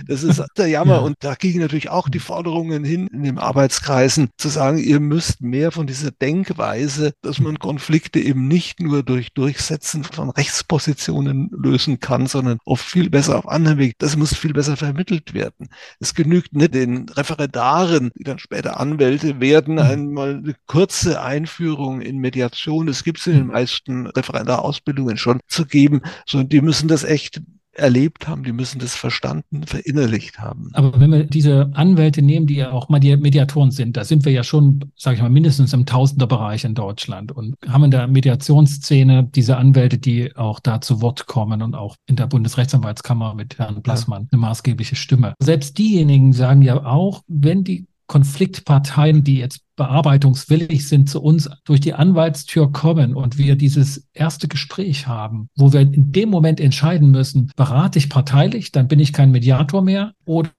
[0.08, 0.96] das ist der Jammer.
[0.96, 1.00] Ja.
[1.00, 5.42] Und da gingen natürlich auch die Forderungen hin in den Arbeitskreisen, zu sagen, ihr müsst
[5.42, 12.00] mehr von dieser Denkweise, dass man Konflikte eben nicht nur durch Durchsetzen von Rechtspositionen lösen
[12.00, 13.96] kann, sondern oft viel besser auf anderen Weg.
[14.00, 15.70] Das muss viel besser vermittelt werden.
[16.00, 19.82] Es genügt nicht den Referendaren, die dann später Anwälte werden, mhm.
[19.82, 23.54] einmal eine kurze Einführung in Mediation, das gibt es in den mhm.
[23.54, 27.42] meisten Referendarausbildungen schon zu geben, sondern die müssen das echt
[27.74, 30.70] erlebt haben, die müssen das verstanden, verinnerlicht haben.
[30.74, 34.26] Aber wenn wir diese Anwälte nehmen, die ja auch mal die Mediatoren sind, da sind
[34.26, 38.08] wir ja schon, sage ich mal, mindestens im Tausenderbereich in Deutschland und haben in der
[38.08, 43.58] Mediationsszene diese Anwälte, die auch da zu Wort kommen und auch in der Bundesrechtsanwaltskammer mit
[43.58, 45.34] Herrn Blassmann eine maßgebliche Stimme.
[45.42, 51.80] Selbst diejenigen sagen ja auch, wenn die Konfliktparteien, die jetzt bearbeitungswillig sind, zu uns durch
[51.80, 57.12] die Anwaltstür kommen und wir dieses erste Gespräch haben, wo wir in dem Moment entscheiden
[57.12, 60.52] müssen, berate ich parteilich, dann bin ich kein Mediator mehr oder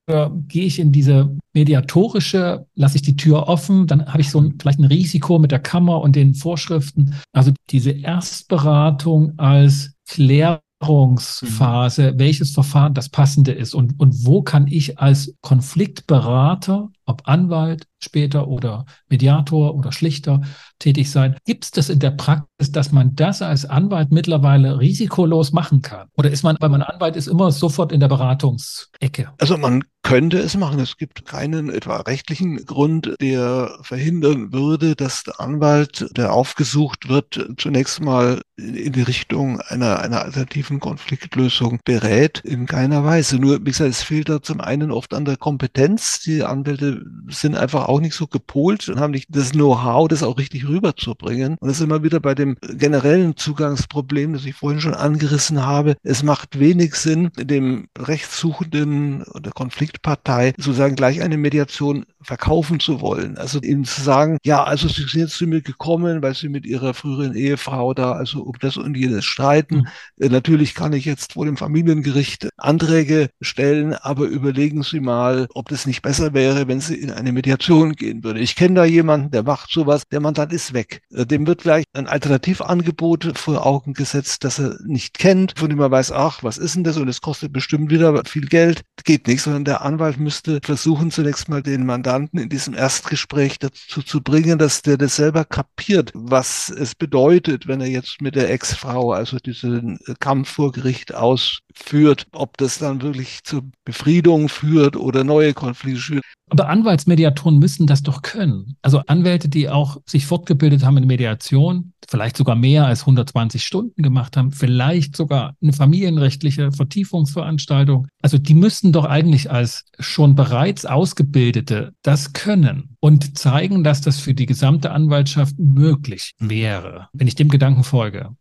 [0.48, 4.54] gehe ich in diese mediatorische, lasse ich die Tür offen, dann habe ich so ein,
[4.58, 7.12] vielleicht ein Risiko mit der Kammer und den Vorschriften.
[7.34, 12.18] Also diese Erstberatung als Klär Klärungsphase, mhm.
[12.18, 18.48] welches Verfahren das passende ist und, und wo kann ich als Konfliktberater, ob Anwalt später
[18.48, 20.42] oder Mediator oder Schlichter
[20.78, 25.52] tätig sein, gibt es das in der Praxis, dass man das als Anwalt mittlerweile risikolos
[25.52, 26.08] machen kann?
[26.16, 29.32] Oder ist man, weil man Anwalt ist, immer sofort in der Beratungsecke?
[29.38, 30.80] Also man könnte es machen.
[30.80, 37.48] Es gibt keinen etwa rechtlichen Grund, der verhindern würde, dass der Anwalt, der aufgesucht wird,
[37.56, 42.40] zunächst mal in die Richtung einer, einer alternativen Konfliktlösung berät.
[42.44, 43.38] In keiner Weise.
[43.38, 46.20] Nur, wie gesagt, es fehlt da zum einen oft an der Kompetenz.
[46.20, 50.38] Die Anwälte sind einfach auch nicht so gepolt und haben nicht das Know-how, das auch
[50.38, 51.56] richtig rüberzubringen.
[51.60, 55.96] Und das ist immer wieder bei dem generellen Zugangsproblem, das ich vorhin schon angerissen habe.
[56.02, 63.36] Es macht wenig Sinn, dem Rechtssuchenden oder Konfliktpartei sozusagen gleich eine Mediation verkaufen zu wollen.
[63.38, 66.66] Also ihnen zu sagen, ja, also sie sind jetzt zu mir gekommen, weil sie mit
[66.66, 69.88] ihrer früheren Ehefrau da also um das und jenes streiten.
[70.18, 70.30] Mhm.
[70.30, 75.86] Natürlich kann ich jetzt vor dem Familiengericht Anträge stellen, aber überlegen Sie mal, ob das
[75.86, 78.40] nicht besser wäre, wenn Sie in eine Mediation gehen würde.
[78.40, 81.02] Ich kenne da jemanden, der macht sowas, der Mandant ist weg.
[81.12, 85.80] Äh, dem wird gleich ein Alternativangebot vor Augen gesetzt, das er nicht kennt, von dem
[85.80, 86.96] er weiß, ach, was ist denn das?
[86.96, 88.82] Und es kostet bestimmt wieder viel Geld.
[89.04, 94.02] Geht nicht, sondern der Anwalt müsste versuchen, zunächst mal den Mandanten in diesem Erstgespräch dazu
[94.02, 98.50] zu bringen, dass der das selber kapiert, was es bedeutet, wenn er jetzt mit der
[98.50, 105.24] Ex-Frau also diesen Kampf vor Gericht ausführt, ob das dann wirklich zur Befriedung führt oder
[105.24, 106.24] neue Konflikte führt.
[106.50, 108.76] Aber Anwaltsmediatoren müssen das doch können.
[108.82, 114.02] Also Anwälte, die auch sich fortgebildet haben in Mediation, vielleicht sogar mehr als 120 Stunden
[114.02, 118.06] gemacht haben, vielleicht sogar eine familienrechtliche Vertiefungsveranstaltung.
[118.20, 124.18] Also die müssten doch eigentlich als schon bereits Ausgebildete das können und zeigen, dass das
[124.18, 128.36] für die gesamte Anwaltschaft möglich wäre, wenn ich dem Gedanken folge.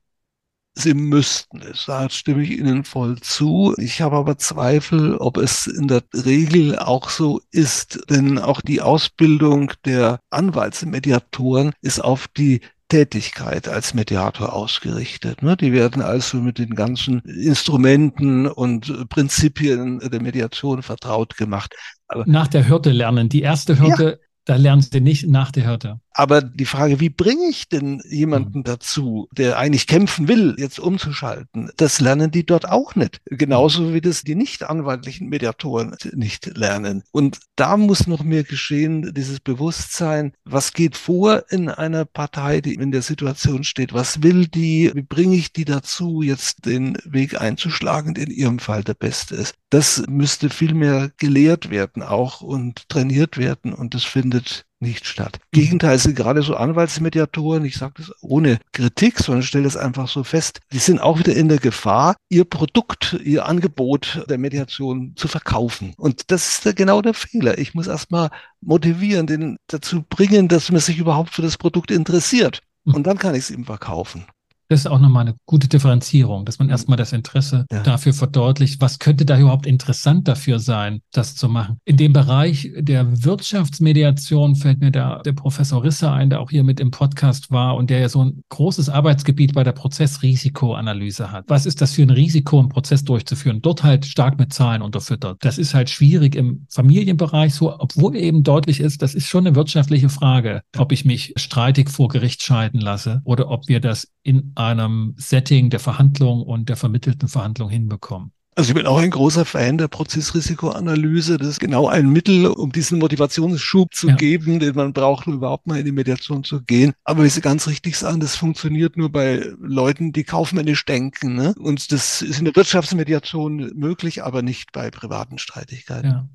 [0.73, 3.75] Sie müssten es, da stimme ich Ihnen voll zu.
[3.77, 8.81] Ich habe aber Zweifel, ob es in der Regel auch so ist, denn auch die
[8.81, 15.41] Ausbildung der Anwaltsmediatoren ist auf die Tätigkeit als Mediator ausgerichtet.
[15.41, 15.55] Ne?
[15.55, 21.73] Die werden also mit den ganzen Instrumenten und Prinzipien der Mediation vertraut gemacht.
[22.09, 23.29] Aber Nach der Hürde lernen.
[23.29, 24.27] Die erste Hürde ja.
[24.45, 25.99] Da lernen sie nicht nach der Hürde.
[26.13, 28.63] Aber die Frage, wie bringe ich denn jemanden mhm.
[28.63, 33.21] dazu, der eigentlich kämpfen will, jetzt umzuschalten, das lernen die dort auch nicht.
[33.25, 37.03] Genauso wie das die nicht anwaltlichen Mediatoren nicht lernen.
[37.11, 42.75] Und da muss noch mehr geschehen, dieses Bewusstsein, was geht vor in einer Partei, die
[42.75, 47.39] in der Situation steht, was will die, wie bringe ich die dazu, jetzt den Weg
[47.39, 49.55] einzuschlagen, der in ihrem Fall der beste ist.
[49.69, 55.39] Das müsste viel mehr gelehrt werden auch und trainiert werden und das findet nicht statt.
[55.51, 60.07] Im Gegenteil sind gerade so Anwaltsmediatoren, ich sage das ohne Kritik, sondern stelle das einfach
[60.07, 65.13] so fest, die sind auch wieder in der Gefahr, ihr Produkt, ihr Angebot der Mediation
[65.15, 65.93] zu verkaufen.
[65.97, 67.57] Und das ist genau der Fehler.
[67.57, 68.29] Ich muss erstmal
[68.61, 72.61] motivieren, den dazu bringen, dass man sich überhaupt für das Produkt interessiert.
[72.85, 74.25] Und dann kann ich es ihm verkaufen.
[74.71, 77.83] Das ist auch nochmal eine gute Differenzierung, dass man erstmal das Interesse ja.
[77.83, 81.79] dafür verdeutlicht, was könnte da überhaupt interessant dafür sein, das zu machen.
[81.83, 86.63] In dem Bereich der Wirtschaftsmediation fällt mir da der Professor Risse ein, der auch hier
[86.63, 91.43] mit im Podcast war und der ja so ein großes Arbeitsgebiet bei der Prozessrisikoanalyse hat.
[91.49, 93.61] Was ist das für ein Risiko, einen Prozess durchzuführen?
[93.61, 95.39] Dort halt stark mit Zahlen unterfüttert.
[95.41, 99.57] Das ist halt schwierig im Familienbereich so, obwohl eben deutlich ist, das ist schon eine
[99.57, 104.53] wirtschaftliche Frage, ob ich mich streitig vor Gericht scheiden lasse oder ob wir das in
[104.67, 108.31] einem Setting der Verhandlung und der vermittelten Verhandlung hinbekommen.
[108.53, 111.37] Also ich bin auch ein großer Fan der Prozessrisikoanalyse.
[111.37, 114.15] Das ist genau ein Mittel, um diesen Motivationsschub zu ja.
[114.15, 116.91] geben, den man braucht, um überhaupt mal in die Mediation zu gehen.
[117.05, 121.35] Aber wie Sie ganz richtig sagen, das funktioniert nur bei Leuten, die kaufmännisch denken.
[121.35, 121.55] Ne?
[121.57, 126.09] Und das ist in der Wirtschaftsmediation möglich, aber nicht bei privaten Streitigkeiten.
[126.09, 126.29] Ja.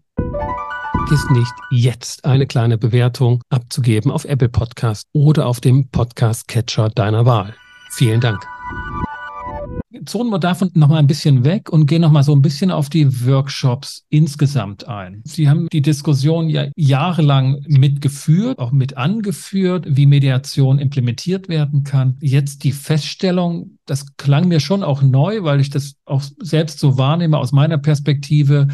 [0.92, 7.26] Vergiss nicht, jetzt eine kleine Bewertung abzugeben auf Apple Podcast oder auf dem Podcast-Catcher deiner
[7.26, 7.54] Wahl.
[7.90, 8.46] Vielen Dank
[10.06, 13.26] zonen wir davon nochmal ein bisschen weg und gehen nochmal so ein bisschen auf die
[13.26, 15.22] Workshops insgesamt ein.
[15.24, 22.16] Sie haben die Diskussion ja jahrelang mitgeführt, auch mit angeführt, wie Mediation implementiert werden kann.
[22.20, 26.98] Jetzt die Feststellung, das klang mir schon auch neu, weil ich das auch selbst so
[26.98, 28.68] wahrnehme aus meiner Perspektive,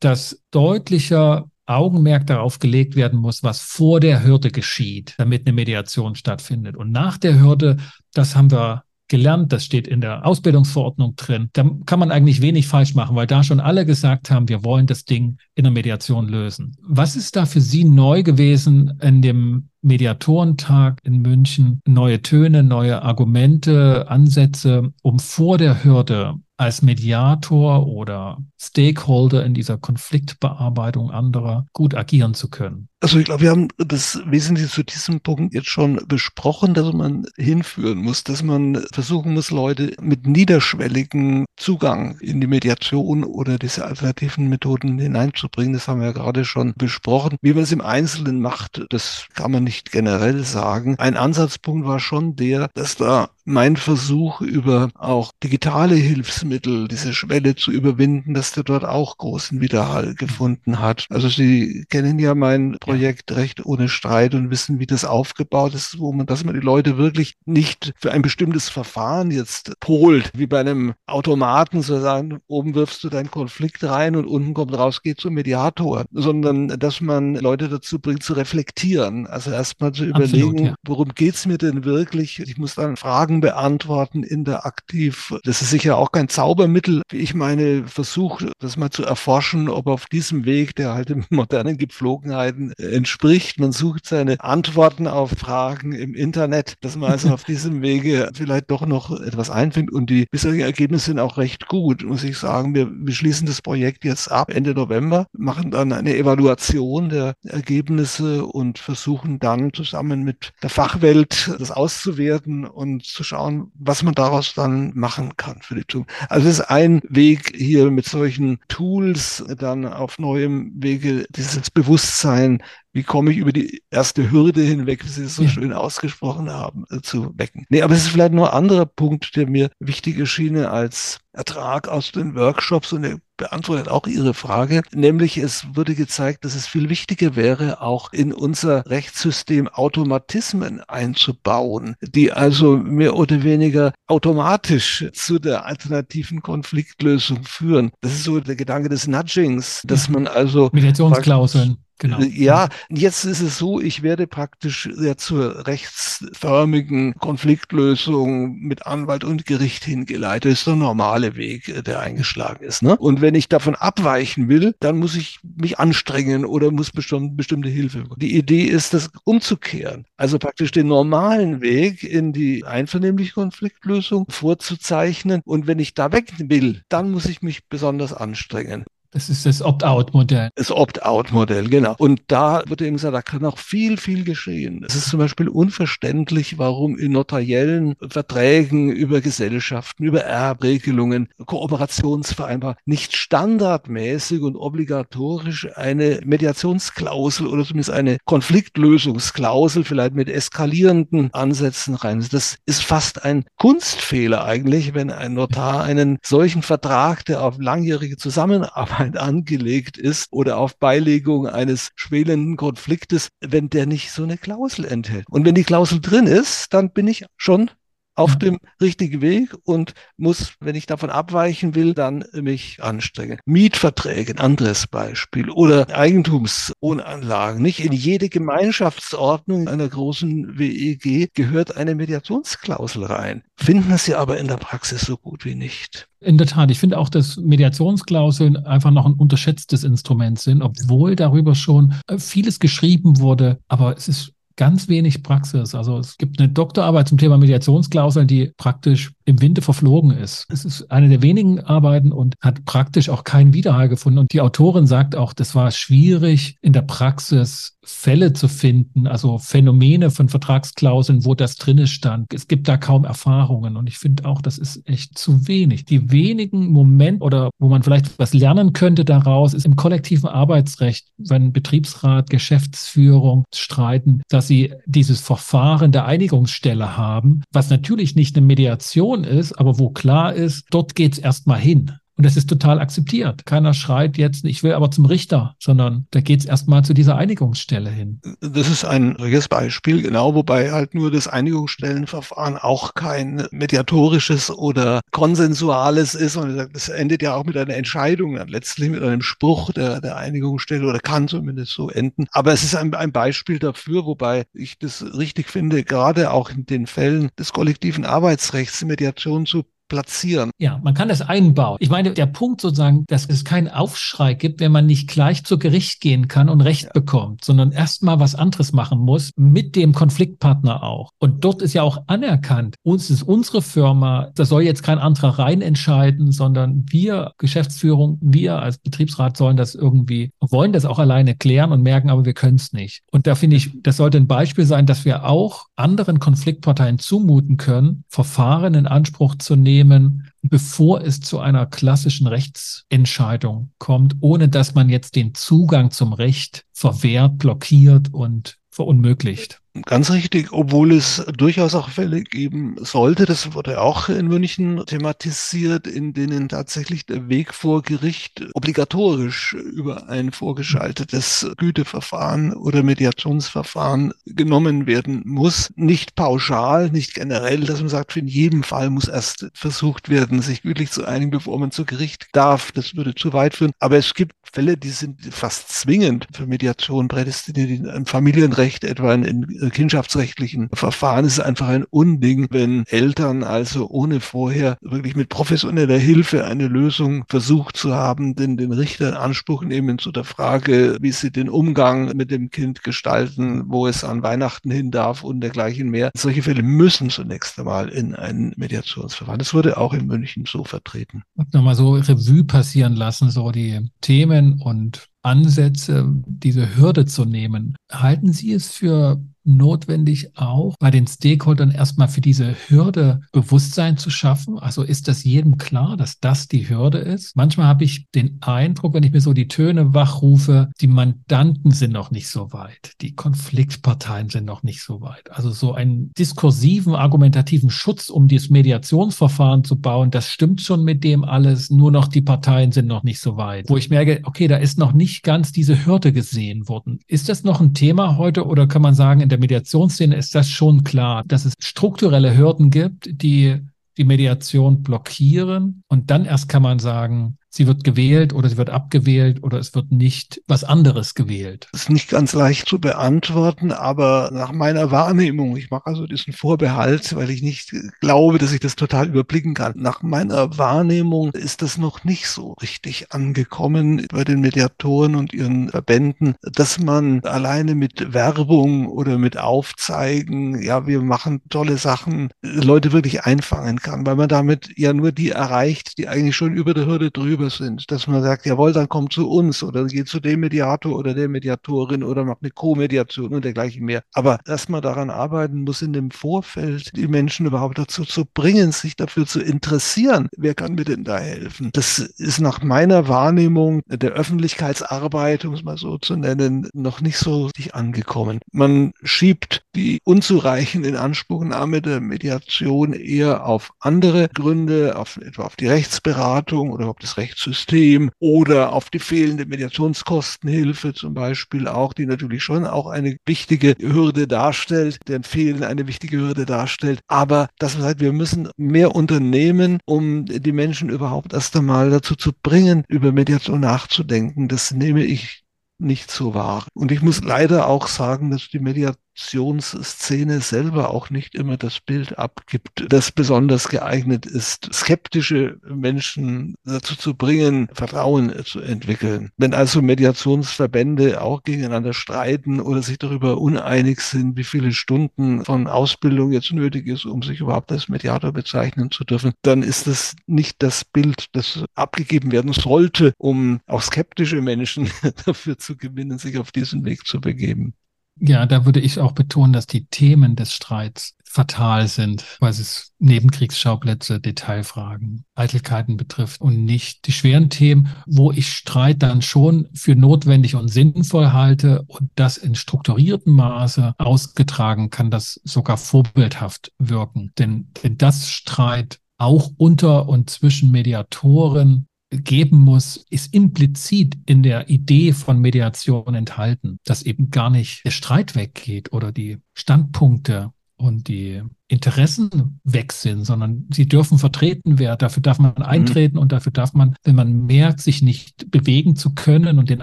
[0.00, 6.14] dass deutlicher Augenmerk darauf gelegt werden muss, was vor der Hürde geschieht, damit eine Mediation
[6.14, 6.76] stattfindet.
[6.76, 7.76] Und nach der Hürde,
[8.12, 11.48] das haben wir gelernt, das steht in der Ausbildungsverordnung drin.
[11.54, 14.86] Da kann man eigentlich wenig falsch machen, weil da schon alle gesagt haben, wir wollen
[14.86, 16.76] das Ding in der Mediation lösen.
[16.82, 21.80] Was ist da für Sie neu gewesen in dem Mediatorentag in München?
[21.86, 29.78] Neue Töne, neue Argumente, Ansätze, um vor der Hürde als Mediator oder Stakeholder in dieser
[29.78, 32.88] Konfliktbearbeitung anderer gut agieren zu können.
[33.00, 37.26] Also ich glaube, wir haben das Wesentliche zu diesem Punkt jetzt schon besprochen, dass man
[37.36, 43.84] hinführen muss, dass man versuchen muss, Leute mit niederschwelligen Zugang in die Mediation oder diese
[43.84, 45.74] alternativen Methoden hineinzubringen.
[45.74, 47.36] Das haben wir ja gerade schon besprochen.
[47.40, 50.94] Wie man es im Einzelnen macht, das kann man nicht generell sagen.
[50.98, 57.56] Ein Ansatzpunkt war schon der, dass da mein Versuch über auch digitale Hilfsmittel diese Schwelle
[57.56, 61.06] zu überwinden, dass der dort auch großen Widerhall gefunden hat.
[61.08, 65.98] Also Sie kennen ja mein Projekt Recht ohne Streit und wissen, wie das aufgebaut ist,
[65.98, 70.46] wo man, dass man die Leute wirklich nicht für ein bestimmtes Verfahren jetzt polt, wie
[70.46, 75.02] bei einem Automaten, so sagen, oben wirfst du deinen Konflikt rein und unten kommt raus,
[75.02, 79.26] geht zum Mediator, sondern dass man Leute dazu bringt, zu reflektieren.
[79.26, 80.74] Also erstmal zu überlegen, Absolut, ja.
[80.86, 82.40] worum geht's mir denn wirklich?
[82.40, 85.34] Ich muss dann Fragen Fragen beantworten interaktiv.
[85.44, 87.02] Das ist sicher auch kein Zaubermittel.
[87.12, 91.78] Ich meine, versuche das mal zu erforschen, ob auf diesem Weg, der halt den modernen
[91.78, 93.58] Gepflogenheiten entspricht.
[93.60, 98.70] Man sucht seine Antworten auf Fragen im Internet, dass man also auf diesem Wege vielleicht
[98.70, 99.94] doch noch etwas einfindet.
[99.94, 102.74] Und die bisherigen Ergebnisse sind auch recht gut, muss ich sagen.
[102.74, 108.44] Wir, wir schließen das Projekt jetzt ab Ende November, machen dann eine Evaluation der Ergebnisse
[108.44, 114.54] und versuchen dann zusammen mit der Fachwelt das auszuwerten und zu schauen, was man daraus
[114.54, 116.10] dann machen kann für die Zukunft.
[116.28, 122.62] Also es ist ein Weg hier mit solchen Tools dann auf neuem Wege dieses Bewusstsein
[122.92, 125.48] wie komme ich über die erste Hürde hinweg, wie Sie es so ja.
[125.48, 127.66] schön ausgesprochen haben, äh, zu wecken.
[127.68, 131.88] Nee, aber es ist vielleicht nur ein anderer Punkt, der mir wichtig erschien als Ertrag
[131.88, 136.66] aus den Workshops und er beantwortet auch Ihre Frage, nämlich es wurde gezeigt, dass es
[136.66, 145.06] viel wichtiger wäre, auch in unser Rechtssystem Automatismen einzubauen, die also mehr oder weniger automatisch
[145.12, 147.92] zu der alternativen Konfliktlösung führen.
[148.00, 152.20] Das ist so der Gedanke des Nudgings, dass man also Mediationsklauseln Genau.
[152.20, 159.46] Ja, jetzt ist es so, ich werde praktisch ja zur rechtsförmigen Konfliktlösung mit Anwalt und
[159.46, 160.52] Gericht hingeleitet.
[160.52, 162.82] Das ist der normale Weg, äh, der eingeschlagen ist.
[162.82, 162.96] Ne?
[162.96, 167.68] Und wenn ich davon abweichen will, dann muss ich mich anstrengen oder muss bestimmt, bestimmte
[167.68, 168.04] Hilfe.
[168.16, 170.06] Die Idee ist, das umzukehren.
[170.16, 175.42] Also praktisch den normalen Weg in die einvernehmliche Konfliktlösung vorzuzeichnen.
[175.44, 178.84] Und wenn ich da weg will, dann muss ich mich besonders anstrengen.
[179.10, 180.50] Das ist das Opt-out-Modell.
[180.54, 181.94] Das Opt-out-Modell, genau.
[181.96, 184.84] Und da wird eben gesagt, da kann auch viel, viel geschehen.
[184.86, 193.16] Es ist zum Beispiel unverständlich, warum in notariellen Verträgen über Gesellschaften, über Erbregelungen, Kooperationsvereinbarungen nicht
[193.16, 202.26] standardmäßig und obligatorisch eine Mediationsklausel oder zumindest eine Konfliktlösungsklausel vielleicht mit eskalierenden Ansätzen rein.
[202.30, 208.18] Das ist fast ein Kunstfehler eigentlich, wenn ein Notar einen solchen Vertrag, der auf langjährige
[208.18, 214.36] Zusammenarbeit Arbeit angelegt ist oder auf Beilegung eines schwelenden Konfliktes, wenn der nicht so eine
[214.36, 215.24] Klausel enthält.
[215.28, 217.70] Und wenn die Klausel drin ist, dann bin ich schon
[218.18, 223.38] auf dem richtigen Weg und muss, wenn ich davon abweichen will, dann mich anstrengen.
[223.46, 227.62] Mietverträge, ein anderes Beispiel, oder Eigentumswohnanlagen.
[227.62, 233.42] Nicht in jede Gemeinschaftsordnung einer großen WEG gehört eine Mediationsklausel rein.
[233.56, 236.08] Finden Sie aber in der Praxis so gut wie nicht.
[236.20, 241.14] In der Tat, ich finde auch, dass Mediationsklauseln einfach noch ein unterschätztes Instrument sind, obwohl
[241.14, 243.60] darüber schon vieles geschrieben wurde.
[243.68, 245.74] Aber es ist ganz wenig Praxis.
[245.74, 250.46] Also es gibt eine Doktorarbeit zum Thema Mediationsklauseln, die praktisch im Winde verflogen ist.
[250.50, 254.20] Es ist eine der wenigen Arbeiten und hat praktisch auch keinen Widerhall gefunden.
[254.20, 259.38] Und die Autorin sagt auch, das war schwierig in der Praxis Fälle zu finden, also
[259.38, 262.32] Phänomene von Vertragsklauseln, wo das drinne stand.
[262.34, 265.86] Es gibt da kaum Erfahrungen und ich finde auch, das ist echt zu wenig.
[265.86, 271.08] Die wenigen Momente oder wo man vielleicht was lernen könnte daraus, ist im kollektiven Arbeitsrecht,
[271.16, 278.46] wenn Betriebsrat, Geschäftsführung streiten, dass sie dieses Verfahren der Einigungsstelle haben, was natürlich nicht eine
[278.46, 281.92] Mediation ist, aber wo klar ist, dort geht es erstmal hin.
[282.18, 283.46] Und das ist total akzeptiert.
[283.46, 287.16] Keiner schreit jetzt, ich will aber zum Richter, sondern da geht es erstmal zu dieser
[287.16, 288.20] Einigungsstelle hin.
[288.40, 295.00] Das ist ein richtiges Beispiel, genau, wobei halt nur das Einigungsstellenverfahren auch kein mediatorisches oder
[295.12, 296.36] konsensuales ist.
[296.36, 300.16] Und das endet ja auch mit einer Entscheidung, dann letztlich mit einem Spruch der, der
[300.16, 302.26] Einigungsstelle oder kann zumindest so enden.
[302.32, 306.66] Aber es ist ein, ein Beispiel dafür, wobei ich das richtig finde, gerade auch in
[306.66, 310.50] den Fällen des kollektiven Arbeitsrechts Mediation zu platzieren.
[310.58, 311.78] Ja, man kann das einbauen.
[311.80, 315.58] Ich meine, der Punkt sozusagen, dass es keinen Aufschrei gibt, wenn man nicht gleich zu
[315.58, 316.90] Gericht gehen kann und Recht ja.
[316.92, 321.10] bekommt, sondern erstmal was anderes machen muss, mit dem Konfliktpartner auch.
[321.18, 325.38] Und dort ist ja auch anerkannt, uns ist unsere Firma, da soll jetzt kein anderer
[325.38, 331.34] rein entscheiden, sondern wir, Geschäftsführung, wir als Betriebsrat sollen das irgendwie, wollen das auch alleine
[331.34, 333.02] klären und merken, aber wir können es nicht.
[333.10, 337.56] Und da finde ich, das sollte ein Beispiel sein, dass wir auch anderen Konfliktparteien zumuten
[337.56, 344.48] können, Verfahren in Anspruch zu nehmen, nehmen, bevor es zu einer klassischen Rechtsentscheidung kommt, ohne
[344.48, 349.60] dass man jetzt den Zugang zum Recht verwehrt, blockiert und verunmöglicht.
[349.86, 355.86] Ganz richtig, obwohl es durchaus auch Fälle geben sollte, das wurde auch in München thematisiert,
[355.86, 364.86] in denen tatsächlich der Weg vor Gericht obligatorisch über ein vorgeschaltetes Güteverfahren oder Mediationsverfahren genommen
[364.86, 365.72] werden muss.
[365.76, 370.62] Nicht pauschal, nicht generell, dass man sagt, in jedem Fall muss erst versucht werden, sich
[370.62, 372.72] gütlich zu einigen, bevor man zu Gericht darf.
[372.72, 373.72] Das würde zu weit führen.
[373.78, 379.67] Aber es gibt Fälle, die sind fast zwingend für Mediation prädestiniert, im Familienrecht etwa in
[379.70, 385.98] kindschaftsrechtlichen Verfahren ist es einfach ein Unding, wenn Eltern also ohne vorher wirklich mit professioneller
[385.98, 390.96] Hilfe eine Lösung versucht zu haben, den, den Richter in Anspruch nehmen zu der Frage,
[391.00, 395.40] wie sie den Umgang mit dem Kind gestalten, wo es an Weihnachten hin darf und
[395.40, 396.10] dergleichen mehr.
[396.16, 399.38] Solche Fälle müssen zunächst einmal in ein Mediationsverfahren.
[399.38, 401.22] Das wurde auch in München so vertreten.
[401.52, 407.76] Nochmal so Revue passieren lassen, so die Themen und Ansätze, diese Hürde zu nehmen.
[407.90, 414.10] Halten Sie es für notwendig, auch bei den Stakeholdern erstmal für diese Hürde Bewusstsein zu
[414.10, 414.58] schaffen?
[414.58, 417.36] Also ist das jedem klar, dass das die Hürde ist?
[417.36, 421.92] Manchmal habe ich den Eindruck, wenn ich mir so die Töne wachrufe, die Mandanten sind
[421.92, 425.32] noch nicht so weit, die Konfliktparteien sind noch nicht so weit.
[425.32, 431.04] Also so einen diskursiven, argumentativen Schutz, um dieses Mediationsverfahren zu bauen, das stimmt schon mit
[431.04, 433.68] dem alles, nur noch die Parteien sind noch nicht so weit.
[433.68, 437.00] Wo ich merke, okay, da ist noch nicht ganz diese Hürde gesehen worden.
[437.06, 440.48] Ist das noch ein Thema heute oder kann man sagen, in der Mediationsszene ist das
[440.48, 443.60] schon klar, dass es strukturelle Hürden gibt, die
[443.96, 445.82] die Mediation blockieren.
[445.88, 449.74] Und dann erst kann man sagen, sie wird gewählt oder sie wird abgewählt oder es
[449.74, 451.68] wird nicht was anderes gewählt?
[451.72, 456.32] Das ist nicht ganz leicht zu beantworten, aber nach meiner Wahrnehmung, ich mache also diesen
[456.32, 459.72] Vorbehalt, weil ich nicht glaube, dass ich das total überblicken kann.
[459.76, 465.70] Nach meiner Wahrnehmung ist das noch nicht so richtig angekommen bei den Mediatoren und ihren
[465.70, 472.92] Verbänden, dass man alleine mit Werbung oder mit Aufzeigen, ja, wir machen tolle Sachen, Leute
[472.92, 476.86] wirklich einfangen kann, weil man damit ja nur die erreicht, die eigentlich schon über der
[476.86, 480.20] Hürde drüber drüber sind, dass man sagt, jawohl, dann komm zu uns oder geh zu
[480.20, 484.02] dem Mediator oder der Mediatorin oder mach eine Co-Mediation und dergleichen mehr.
[484.12, 488.72] Aber dass man daran arbeiten muss, in dem Vorfeld die Menschen überhaupt dazu zu bringen,
[488.72, 491.70] sich dafür zu interessieren, wer kann mir denn da helfen?
[491.72, 497.18] Das ist nach meiner Wahrnehmung der Öffentlichkeitsarbeit, um es mal so zu nennen, noch nicht
[497.18, 498.40] so richtig angekommen.
[498.52, 505.68] Man schiebt die unzureichende Inanspruchnahme der Mediation eher auf andere Gründe, auf etwa auf die
[505.68, 512.06] Rechtsberatung oder ob das Recht Rechtssystem oder auf die fehlende Mediationskostenhilfe zum Beispiel auch, die
[512.06, 517.00] natürlich schon auch eine wichtige Hürde darstellt, deren Fehlen eine wichtige Hürde darstellt.
[517.06, 522.32] Aber das heißt, wir müssen mehr unternehmen, um die Menschen überhaupt erst einmal dazu zu
[522.42, 524.48] bringen, über Mediation nachzudenken.
[524.48, 525.44] Das nehme ich
[525.78, 526.66] nicht so wahr.
[526.74, 531.80] Und ich muss leider auch sagen, dass die Mediation Fiktionsszene selber auch nicht immer das
[531.80, 539.30] Bild abgibt, das besonders geeignet ist, skeptische Menschen dazu zu bringen, Vertrauen zu entwickeln.
[539.36, 545.66] Wenn also Mediationsverbände auch gegeneinander streiten oder sich darüber uneinig sind, wie viele Stunden von
[545.66, 550.14] Ausbildung jetzt nötig ist, um sich überhaupt als Mediator bezeichnen zu dürfen, dann ist das
[550.26, 554.90] nicht das Bild, das abgegeben werden sollte, um auch skeptische Menschen
[555.26, 557.74] dafür zu gewinnen, sich auf diesen Weg zu begeben.
[558.20, 562.92] Ja, da würde ich auch betonen, dass die Themen des Streits fatal sind, weil es
[562.98, 569.94] Nebenkriegsschauplätze, Detailfragen, Eitelkeiten betrifft und nicht die schweren Themen, wo ich Streit dann schon für
[569.94, 577.32] notwendig und sinnvoll halte und das in strukturiertem Maße ausgetragen kann, das sogar vorbildhaft wirken.
[577.38, 584.70] Denn, denn das Streit auch unter und zwischen Mediatoren geben muss, ist implizit in der
[584.70, 591.08] Idee von Mediation enthalten, dass eben gar nicht der Streit weggeht oder die Standpunkte und
[591.08, 594.98] die Interessen weg sind, sondern sie dürfen vertreten werden.
[595.00, 595.62] Dafür darf man mhm.
[595.64, 596.22] eintreten mhm.
[596.22, 599.82] und dafür darf man, wenn man merkt, sich nicht bewegen zu können und den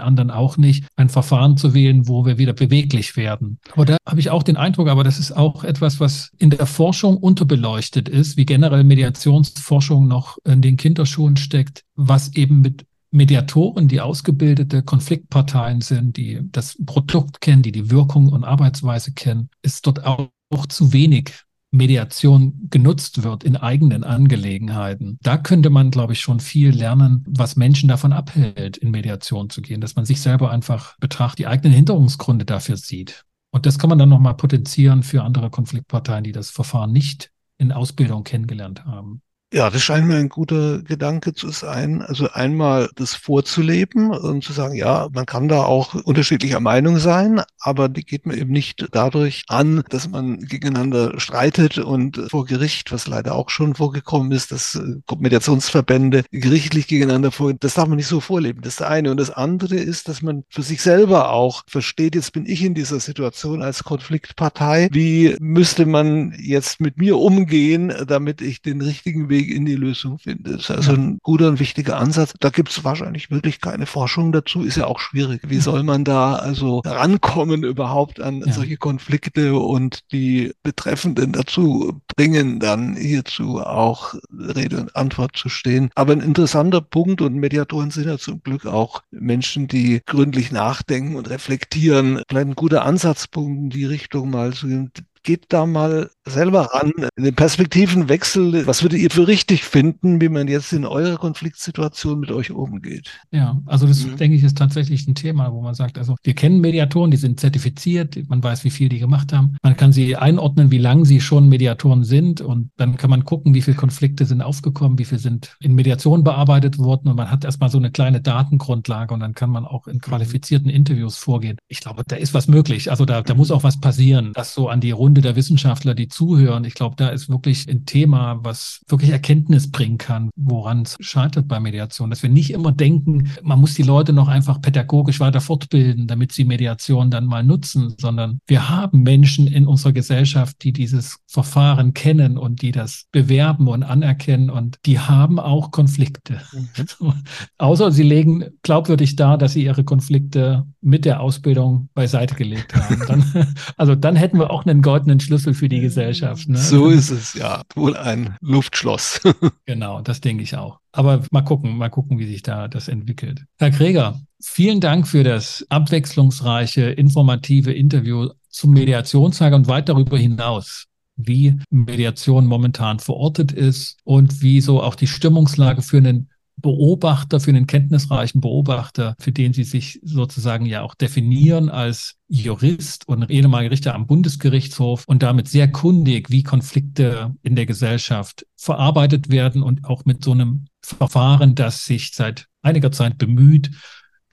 [0.00, 3.58] anderen auch nicht, ein Verfahren zu wählen, wo wir wieder beweglich werden.
[3.72, 6.66] Aber da habe ich auch den Eindruck, aber das ist auch etwas, was in der
[6.66, 12.86] Forschung unterbeleuchtet ist, wie generell Mediationsforschung noch in den Kinderschuhen steckt, was eben mit
[13.16, 19.48] Mediatoren, die ausgebildete Konfliktparteien sind, die das Produkt kennen, die die Wirkung und Arbeitsweise kennen,
[19.62, 21.32] ist dort auch auch zu wenig
[21.72, 25.18] Mediation genutzt wird in eigenen Angelegenheiten.
[25.22, 29.60] Da könnte man, glaube ich, schon viel lernen, was Menschen davon abhält, in Mediation zu
[29.60, 33.24] gehen, dass man sich selber einfach betrachtet, die eigenen Hinderungsgründe dafür sieht.
[33.50, 37.72] Und das kann man dann nochmal potenzieren für andere Konfliktparteien, die das Verfahren nicht in
[37.72, 39.22] Ausbildung kennengelernt haben.
[39.56, 42.02] Ja, das scheint mir ein guter Gedanke zu sein.
[42.02, 47.40] Also einmal das vorzuleben und zu sagen, ja, man kann da auch unterschiedlicher Meinung sein,
[47.58, 52.92] aber die geht man eben nicht dadurch an, dass man gegeneinander streitet und vor Gericht,
[52.92, 57.96] was leider auch schon vorgekommen ist, dass äh, Mediationsverbände gerichtlich gegeneinander vor, das darf man
[57.96, 58.60] nicht so vorleben.
[58.60, 59.10] Das ist das eine.
[59.10, 62.74] Und das andere ist, dass man für sich selber auch versteht, jetzt bin ich in
[62.74, 64.90] dieser Situation als Konfliktpartei.
[64.92, 69.74] Wie müsste man jetzt mit mir umgehen, damit ich den richtigen Weg Weg in die
[69.74, 70.52] Lösung finde.
[70.52, 72.34] Das ist also ein guter und wichtiger Ansatz.
[72.40, 74.62] Da gibt es wahrscheinlich wirklich keine Forschung dazu.
[74.62, 75.42] Ist ja auch schwierig.
[75.46, 78.52] Wie soll man da also rankommen überhaupt an ja.
[78.52, 85.90] solche Konflikte und die Betreffenden dazu bringen, dann hierzu auch Rede und Antwort zu stehen.
[85.94, 91.16] Aber ein interessanter Punkt und Mediatoren sind ja zum Glück auch Menschen, die gründlich nachdenken
[91.16, 92.22] und reflektieren.
[92.28, 94.90] Vielleicht ein guter Ansatzpunkt in die Richtung mal zu gehen
[95.26, 96.92] geht da mal selber ran.
[97.18, 102.30] Den Perspektivenwechsel, was würdet ihr für richtig finden, wie man jetzt in eurer Konfliktsituation mit
[102.30, 103.10] euch umgeht?
[103.30, 104.16] Ja, also das mhm.
[104.16, 107.40] denke ich ist tatsächlich ein Thema, wo man sagt, also wir kennen Mediatoren, die sind
[107.40, 109.56] zertifiziert, man weiß, wie viel die gemacht haben.
[109.62, 113.54] Man kann sie einordnen, wie lange sie schon Mediatoren sind und dann kann man gucken,
[113.54, 117.44] wie viele Konflikte sind aufgekommen, wie viele sind in Mediation bearbeitet worden und man hat
[117.44, 121.56] erstmal so eine kleine Datengrundlage und dann kann man auch in qualifizierten Interviews vorgehen.
[121.68, 122.90] Ich glaube, da ist was möglich.
[122.90, 125.94] Also da, da muss auch was passieren, dass so an die Runde Runde der Wissenschaftler,
[125.94, 126.64] die zuhören.
[126.64, 131.48] Ich glaube, da ist wirklich ein Thema, was wirklich Erkenntnis bringen kann, woran es scheitert
[131.48, 132.10] bei Mediation.
[132.10, 136.32] Dass wir nicht immer denken, man muss die Leute noch einfach pädagogisch weiter fortbilden, damit
[136.32, 141.94] sie Mediation dann mal nutzen, sondern wir haben Menschen in unserer Gesellschaft, die dieses Verfahren
[141.94, 146.40] kennen und die das bewerben und anerkennen und die haben auch Konflikte.
[146.52, 147.12] Mhm.
[147.58, 153.02] Außer sie legen glaubwürdig dar, dass sie ihre Konflikte mit der Ausbildung beiseite gelegt haben.
[153.06, 156.05] Dann, also dann hätten wir auch einen goldenen goldenen Schlüssel für die Gesellschaft.
[156.46, 156.58] Ne?
[156.58, 157.62] So ist es, ja.
[157.74, 159.20] Wohl ein Luftschloss.
[159.66, 160.78] genau, das denke ich auch.
[160.92, 163.44] Aber mal gucken, mal gucken, wie sich da das entwickelt.
[163.58, 170.86] Herr Kreger, vielen Dank für das abwechslungsreiche, informative Interview zum Mediationstag und weit darüber hinaus
[171.16, 177.50] wie Mediation momentan verortet ist und wie so auch die Stimmungslage für einen Beobachter, für
[177.50, 183.70] einen kenntnisreichen Beobachter, für den Sie sich sozusagen ja auch definieren als Jurist und ehemaliger
[183.70, 189.84] Richter am Bundesgerichtshof und damit sehr kundig, wie Konflikte in der Gesellschaft verarbeitet werden und
[189.84, 193.70] auch mit so einem Verfahren, das sich seit einiger Zeit bemüht,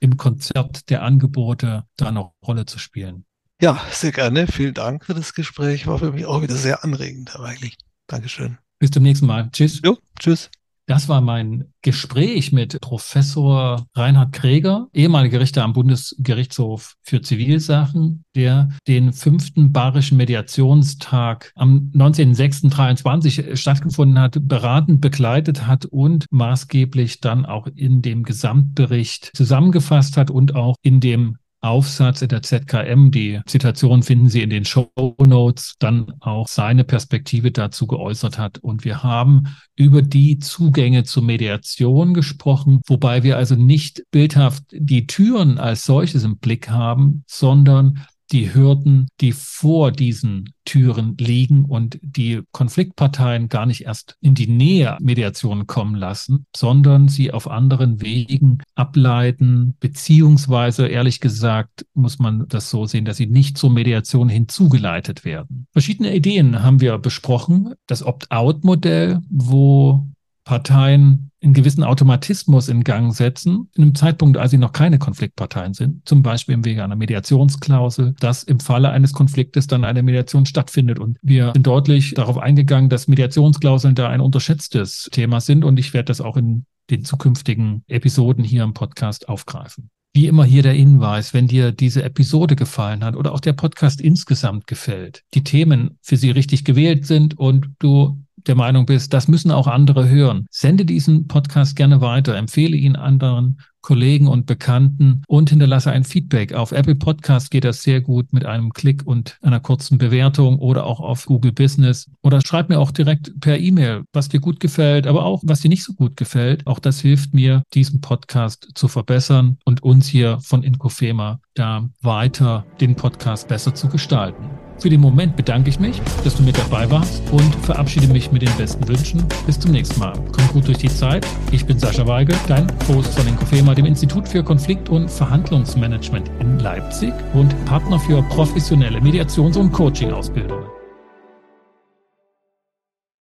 [0.00, 3.24] im Konzert der Angebote da eine Rolle zu spielen.
[3.60, 4.46] Ja, sehr gerne.
[4.46, 5.86] Vielen Dank für das Gespräch.
[5.86, 7.76] War für mich auch wieder sehr anregend, Herr Weiglich.
[8.06, 8.58] Dankeschön.
[8.78, 9.48] Bis zum nächsten Mal.
[9.52, 9.80] Tschüss.
[9.82, 10.50] Jo, tschüss.
[10.86, 18.68] Das war mein Gespräch mit Professor Reinhard Kräger, ehemaliger Richter am Bundesgerichtshof für Zivilsachen, der
[18.86, 27.66] den fünften Bayerischen Mediationstag am 19.06.23 stattgefunden hat, beratend begleitet hat und maßgeblich dann auch
[27.74, 34.02] in dem Gesamtbericht zusammengefasst hat und auch in dem Aufsatz in der ZKM, die Zitation
[34.02, 38.58] finden Sie in den Show Notes, dann auch seine Perspektive dazu geäußert hat.
[38.58, 39.44] Und wir haben
[39.74, 46.22] über die Zugänge zur Mediation gesprochen, wobei wir also nicht bildhaft die Türen als solches
[46.24, 53.66] im Blick haben, sondern die Hürden, die vor diesen Türen liegen und die Konfliktparteien gar
[53.66, 60.86] nicht erst in die Nähe Mediation kommen lassen, sondern sie auf anderen Wegen ableiten, beziehungsweise
[60.86, 65.66] ehrlich gesagt muss man das so sehen, dass sie nicht zur Mediation hinzugeleitet werden.
[65.72, 67.74] Verschiedene Ideen haben wir besprochen.
[67.86, 70.06] Das Opt-out-Modell, wo
[70.44, 75.74] Parteien einen gewissen Automatismus in Gang setzen, in einem Zeitpunkt, als sie noch keine Konfliktparteien
[75.74, 80.46] sind, zum Beispiel im Wege einer Mediationsklausel, dass im Falle eines Konfliktes dann eine Mediation
[80.46, 80.98] stattfindet.
[80.98, 85.64] Und wir sind deutlich darauf eingegangen, dass Mediationsklauseln da ein unterschätztes Thema sind.
[85.64, 89.90] Und ich werde das auch in den zukünftigen Episoden hier im Podcast aufgreifen.
[90.16, 94.00] Wie immer hier der Hinweis, wenn dir diese Episode gefallen hat oder auch der Podcast
[94.00, 99.28] insgesamt gefällt, die Themen für sie richtig gewählt sind und du der Meinung bist, das
[99.28, 105.22] müssen auch andere hören, sende diesen Podcast gerne weiter, empfehle ihn anderen Kollegen und Bekannten
[105.28, 106.54] und hinterlasse ein Feedback.
[106.54, 110.86] Auf Apple Podcast geht das sehr gut mit einem Klick und einer kurzen Bewertung oder
[110.86, 112.10] auch auf Google Business.
[112.22, 115.68] Oder schreib mir auch direkt per E-Mail, was dir gut gefällt, aber auch was dir
[115.68, 116.66] nicht so gut gefällt.
[116.66, 122.64] Auch das hilft mir, diesen Podcast zu verbessern und uns hier von Inkofema da weiter
[122.80, 124.63] den Podcast besser zu gestalten.
[124.78, 128.42] Für den Moment bedanke ich mich, dass du mit dabei warst und verabschiede mich mit
[128.42, 129.24] den besten Wünschen.
[129.46, 130.12] Bis zum nächsten Mal.
[130.32, 131.26] Komm gut durch die Zeit.
[131.52, 136.58] Ich bin Sascha Weigel, dein Host von Inkofema, dem Institut für Konflikt- und Verhandlungsmanagement in
[136.58, 140.73] Leipzig und Partner für professionelle Mediations- und Coaching-Ausbildung.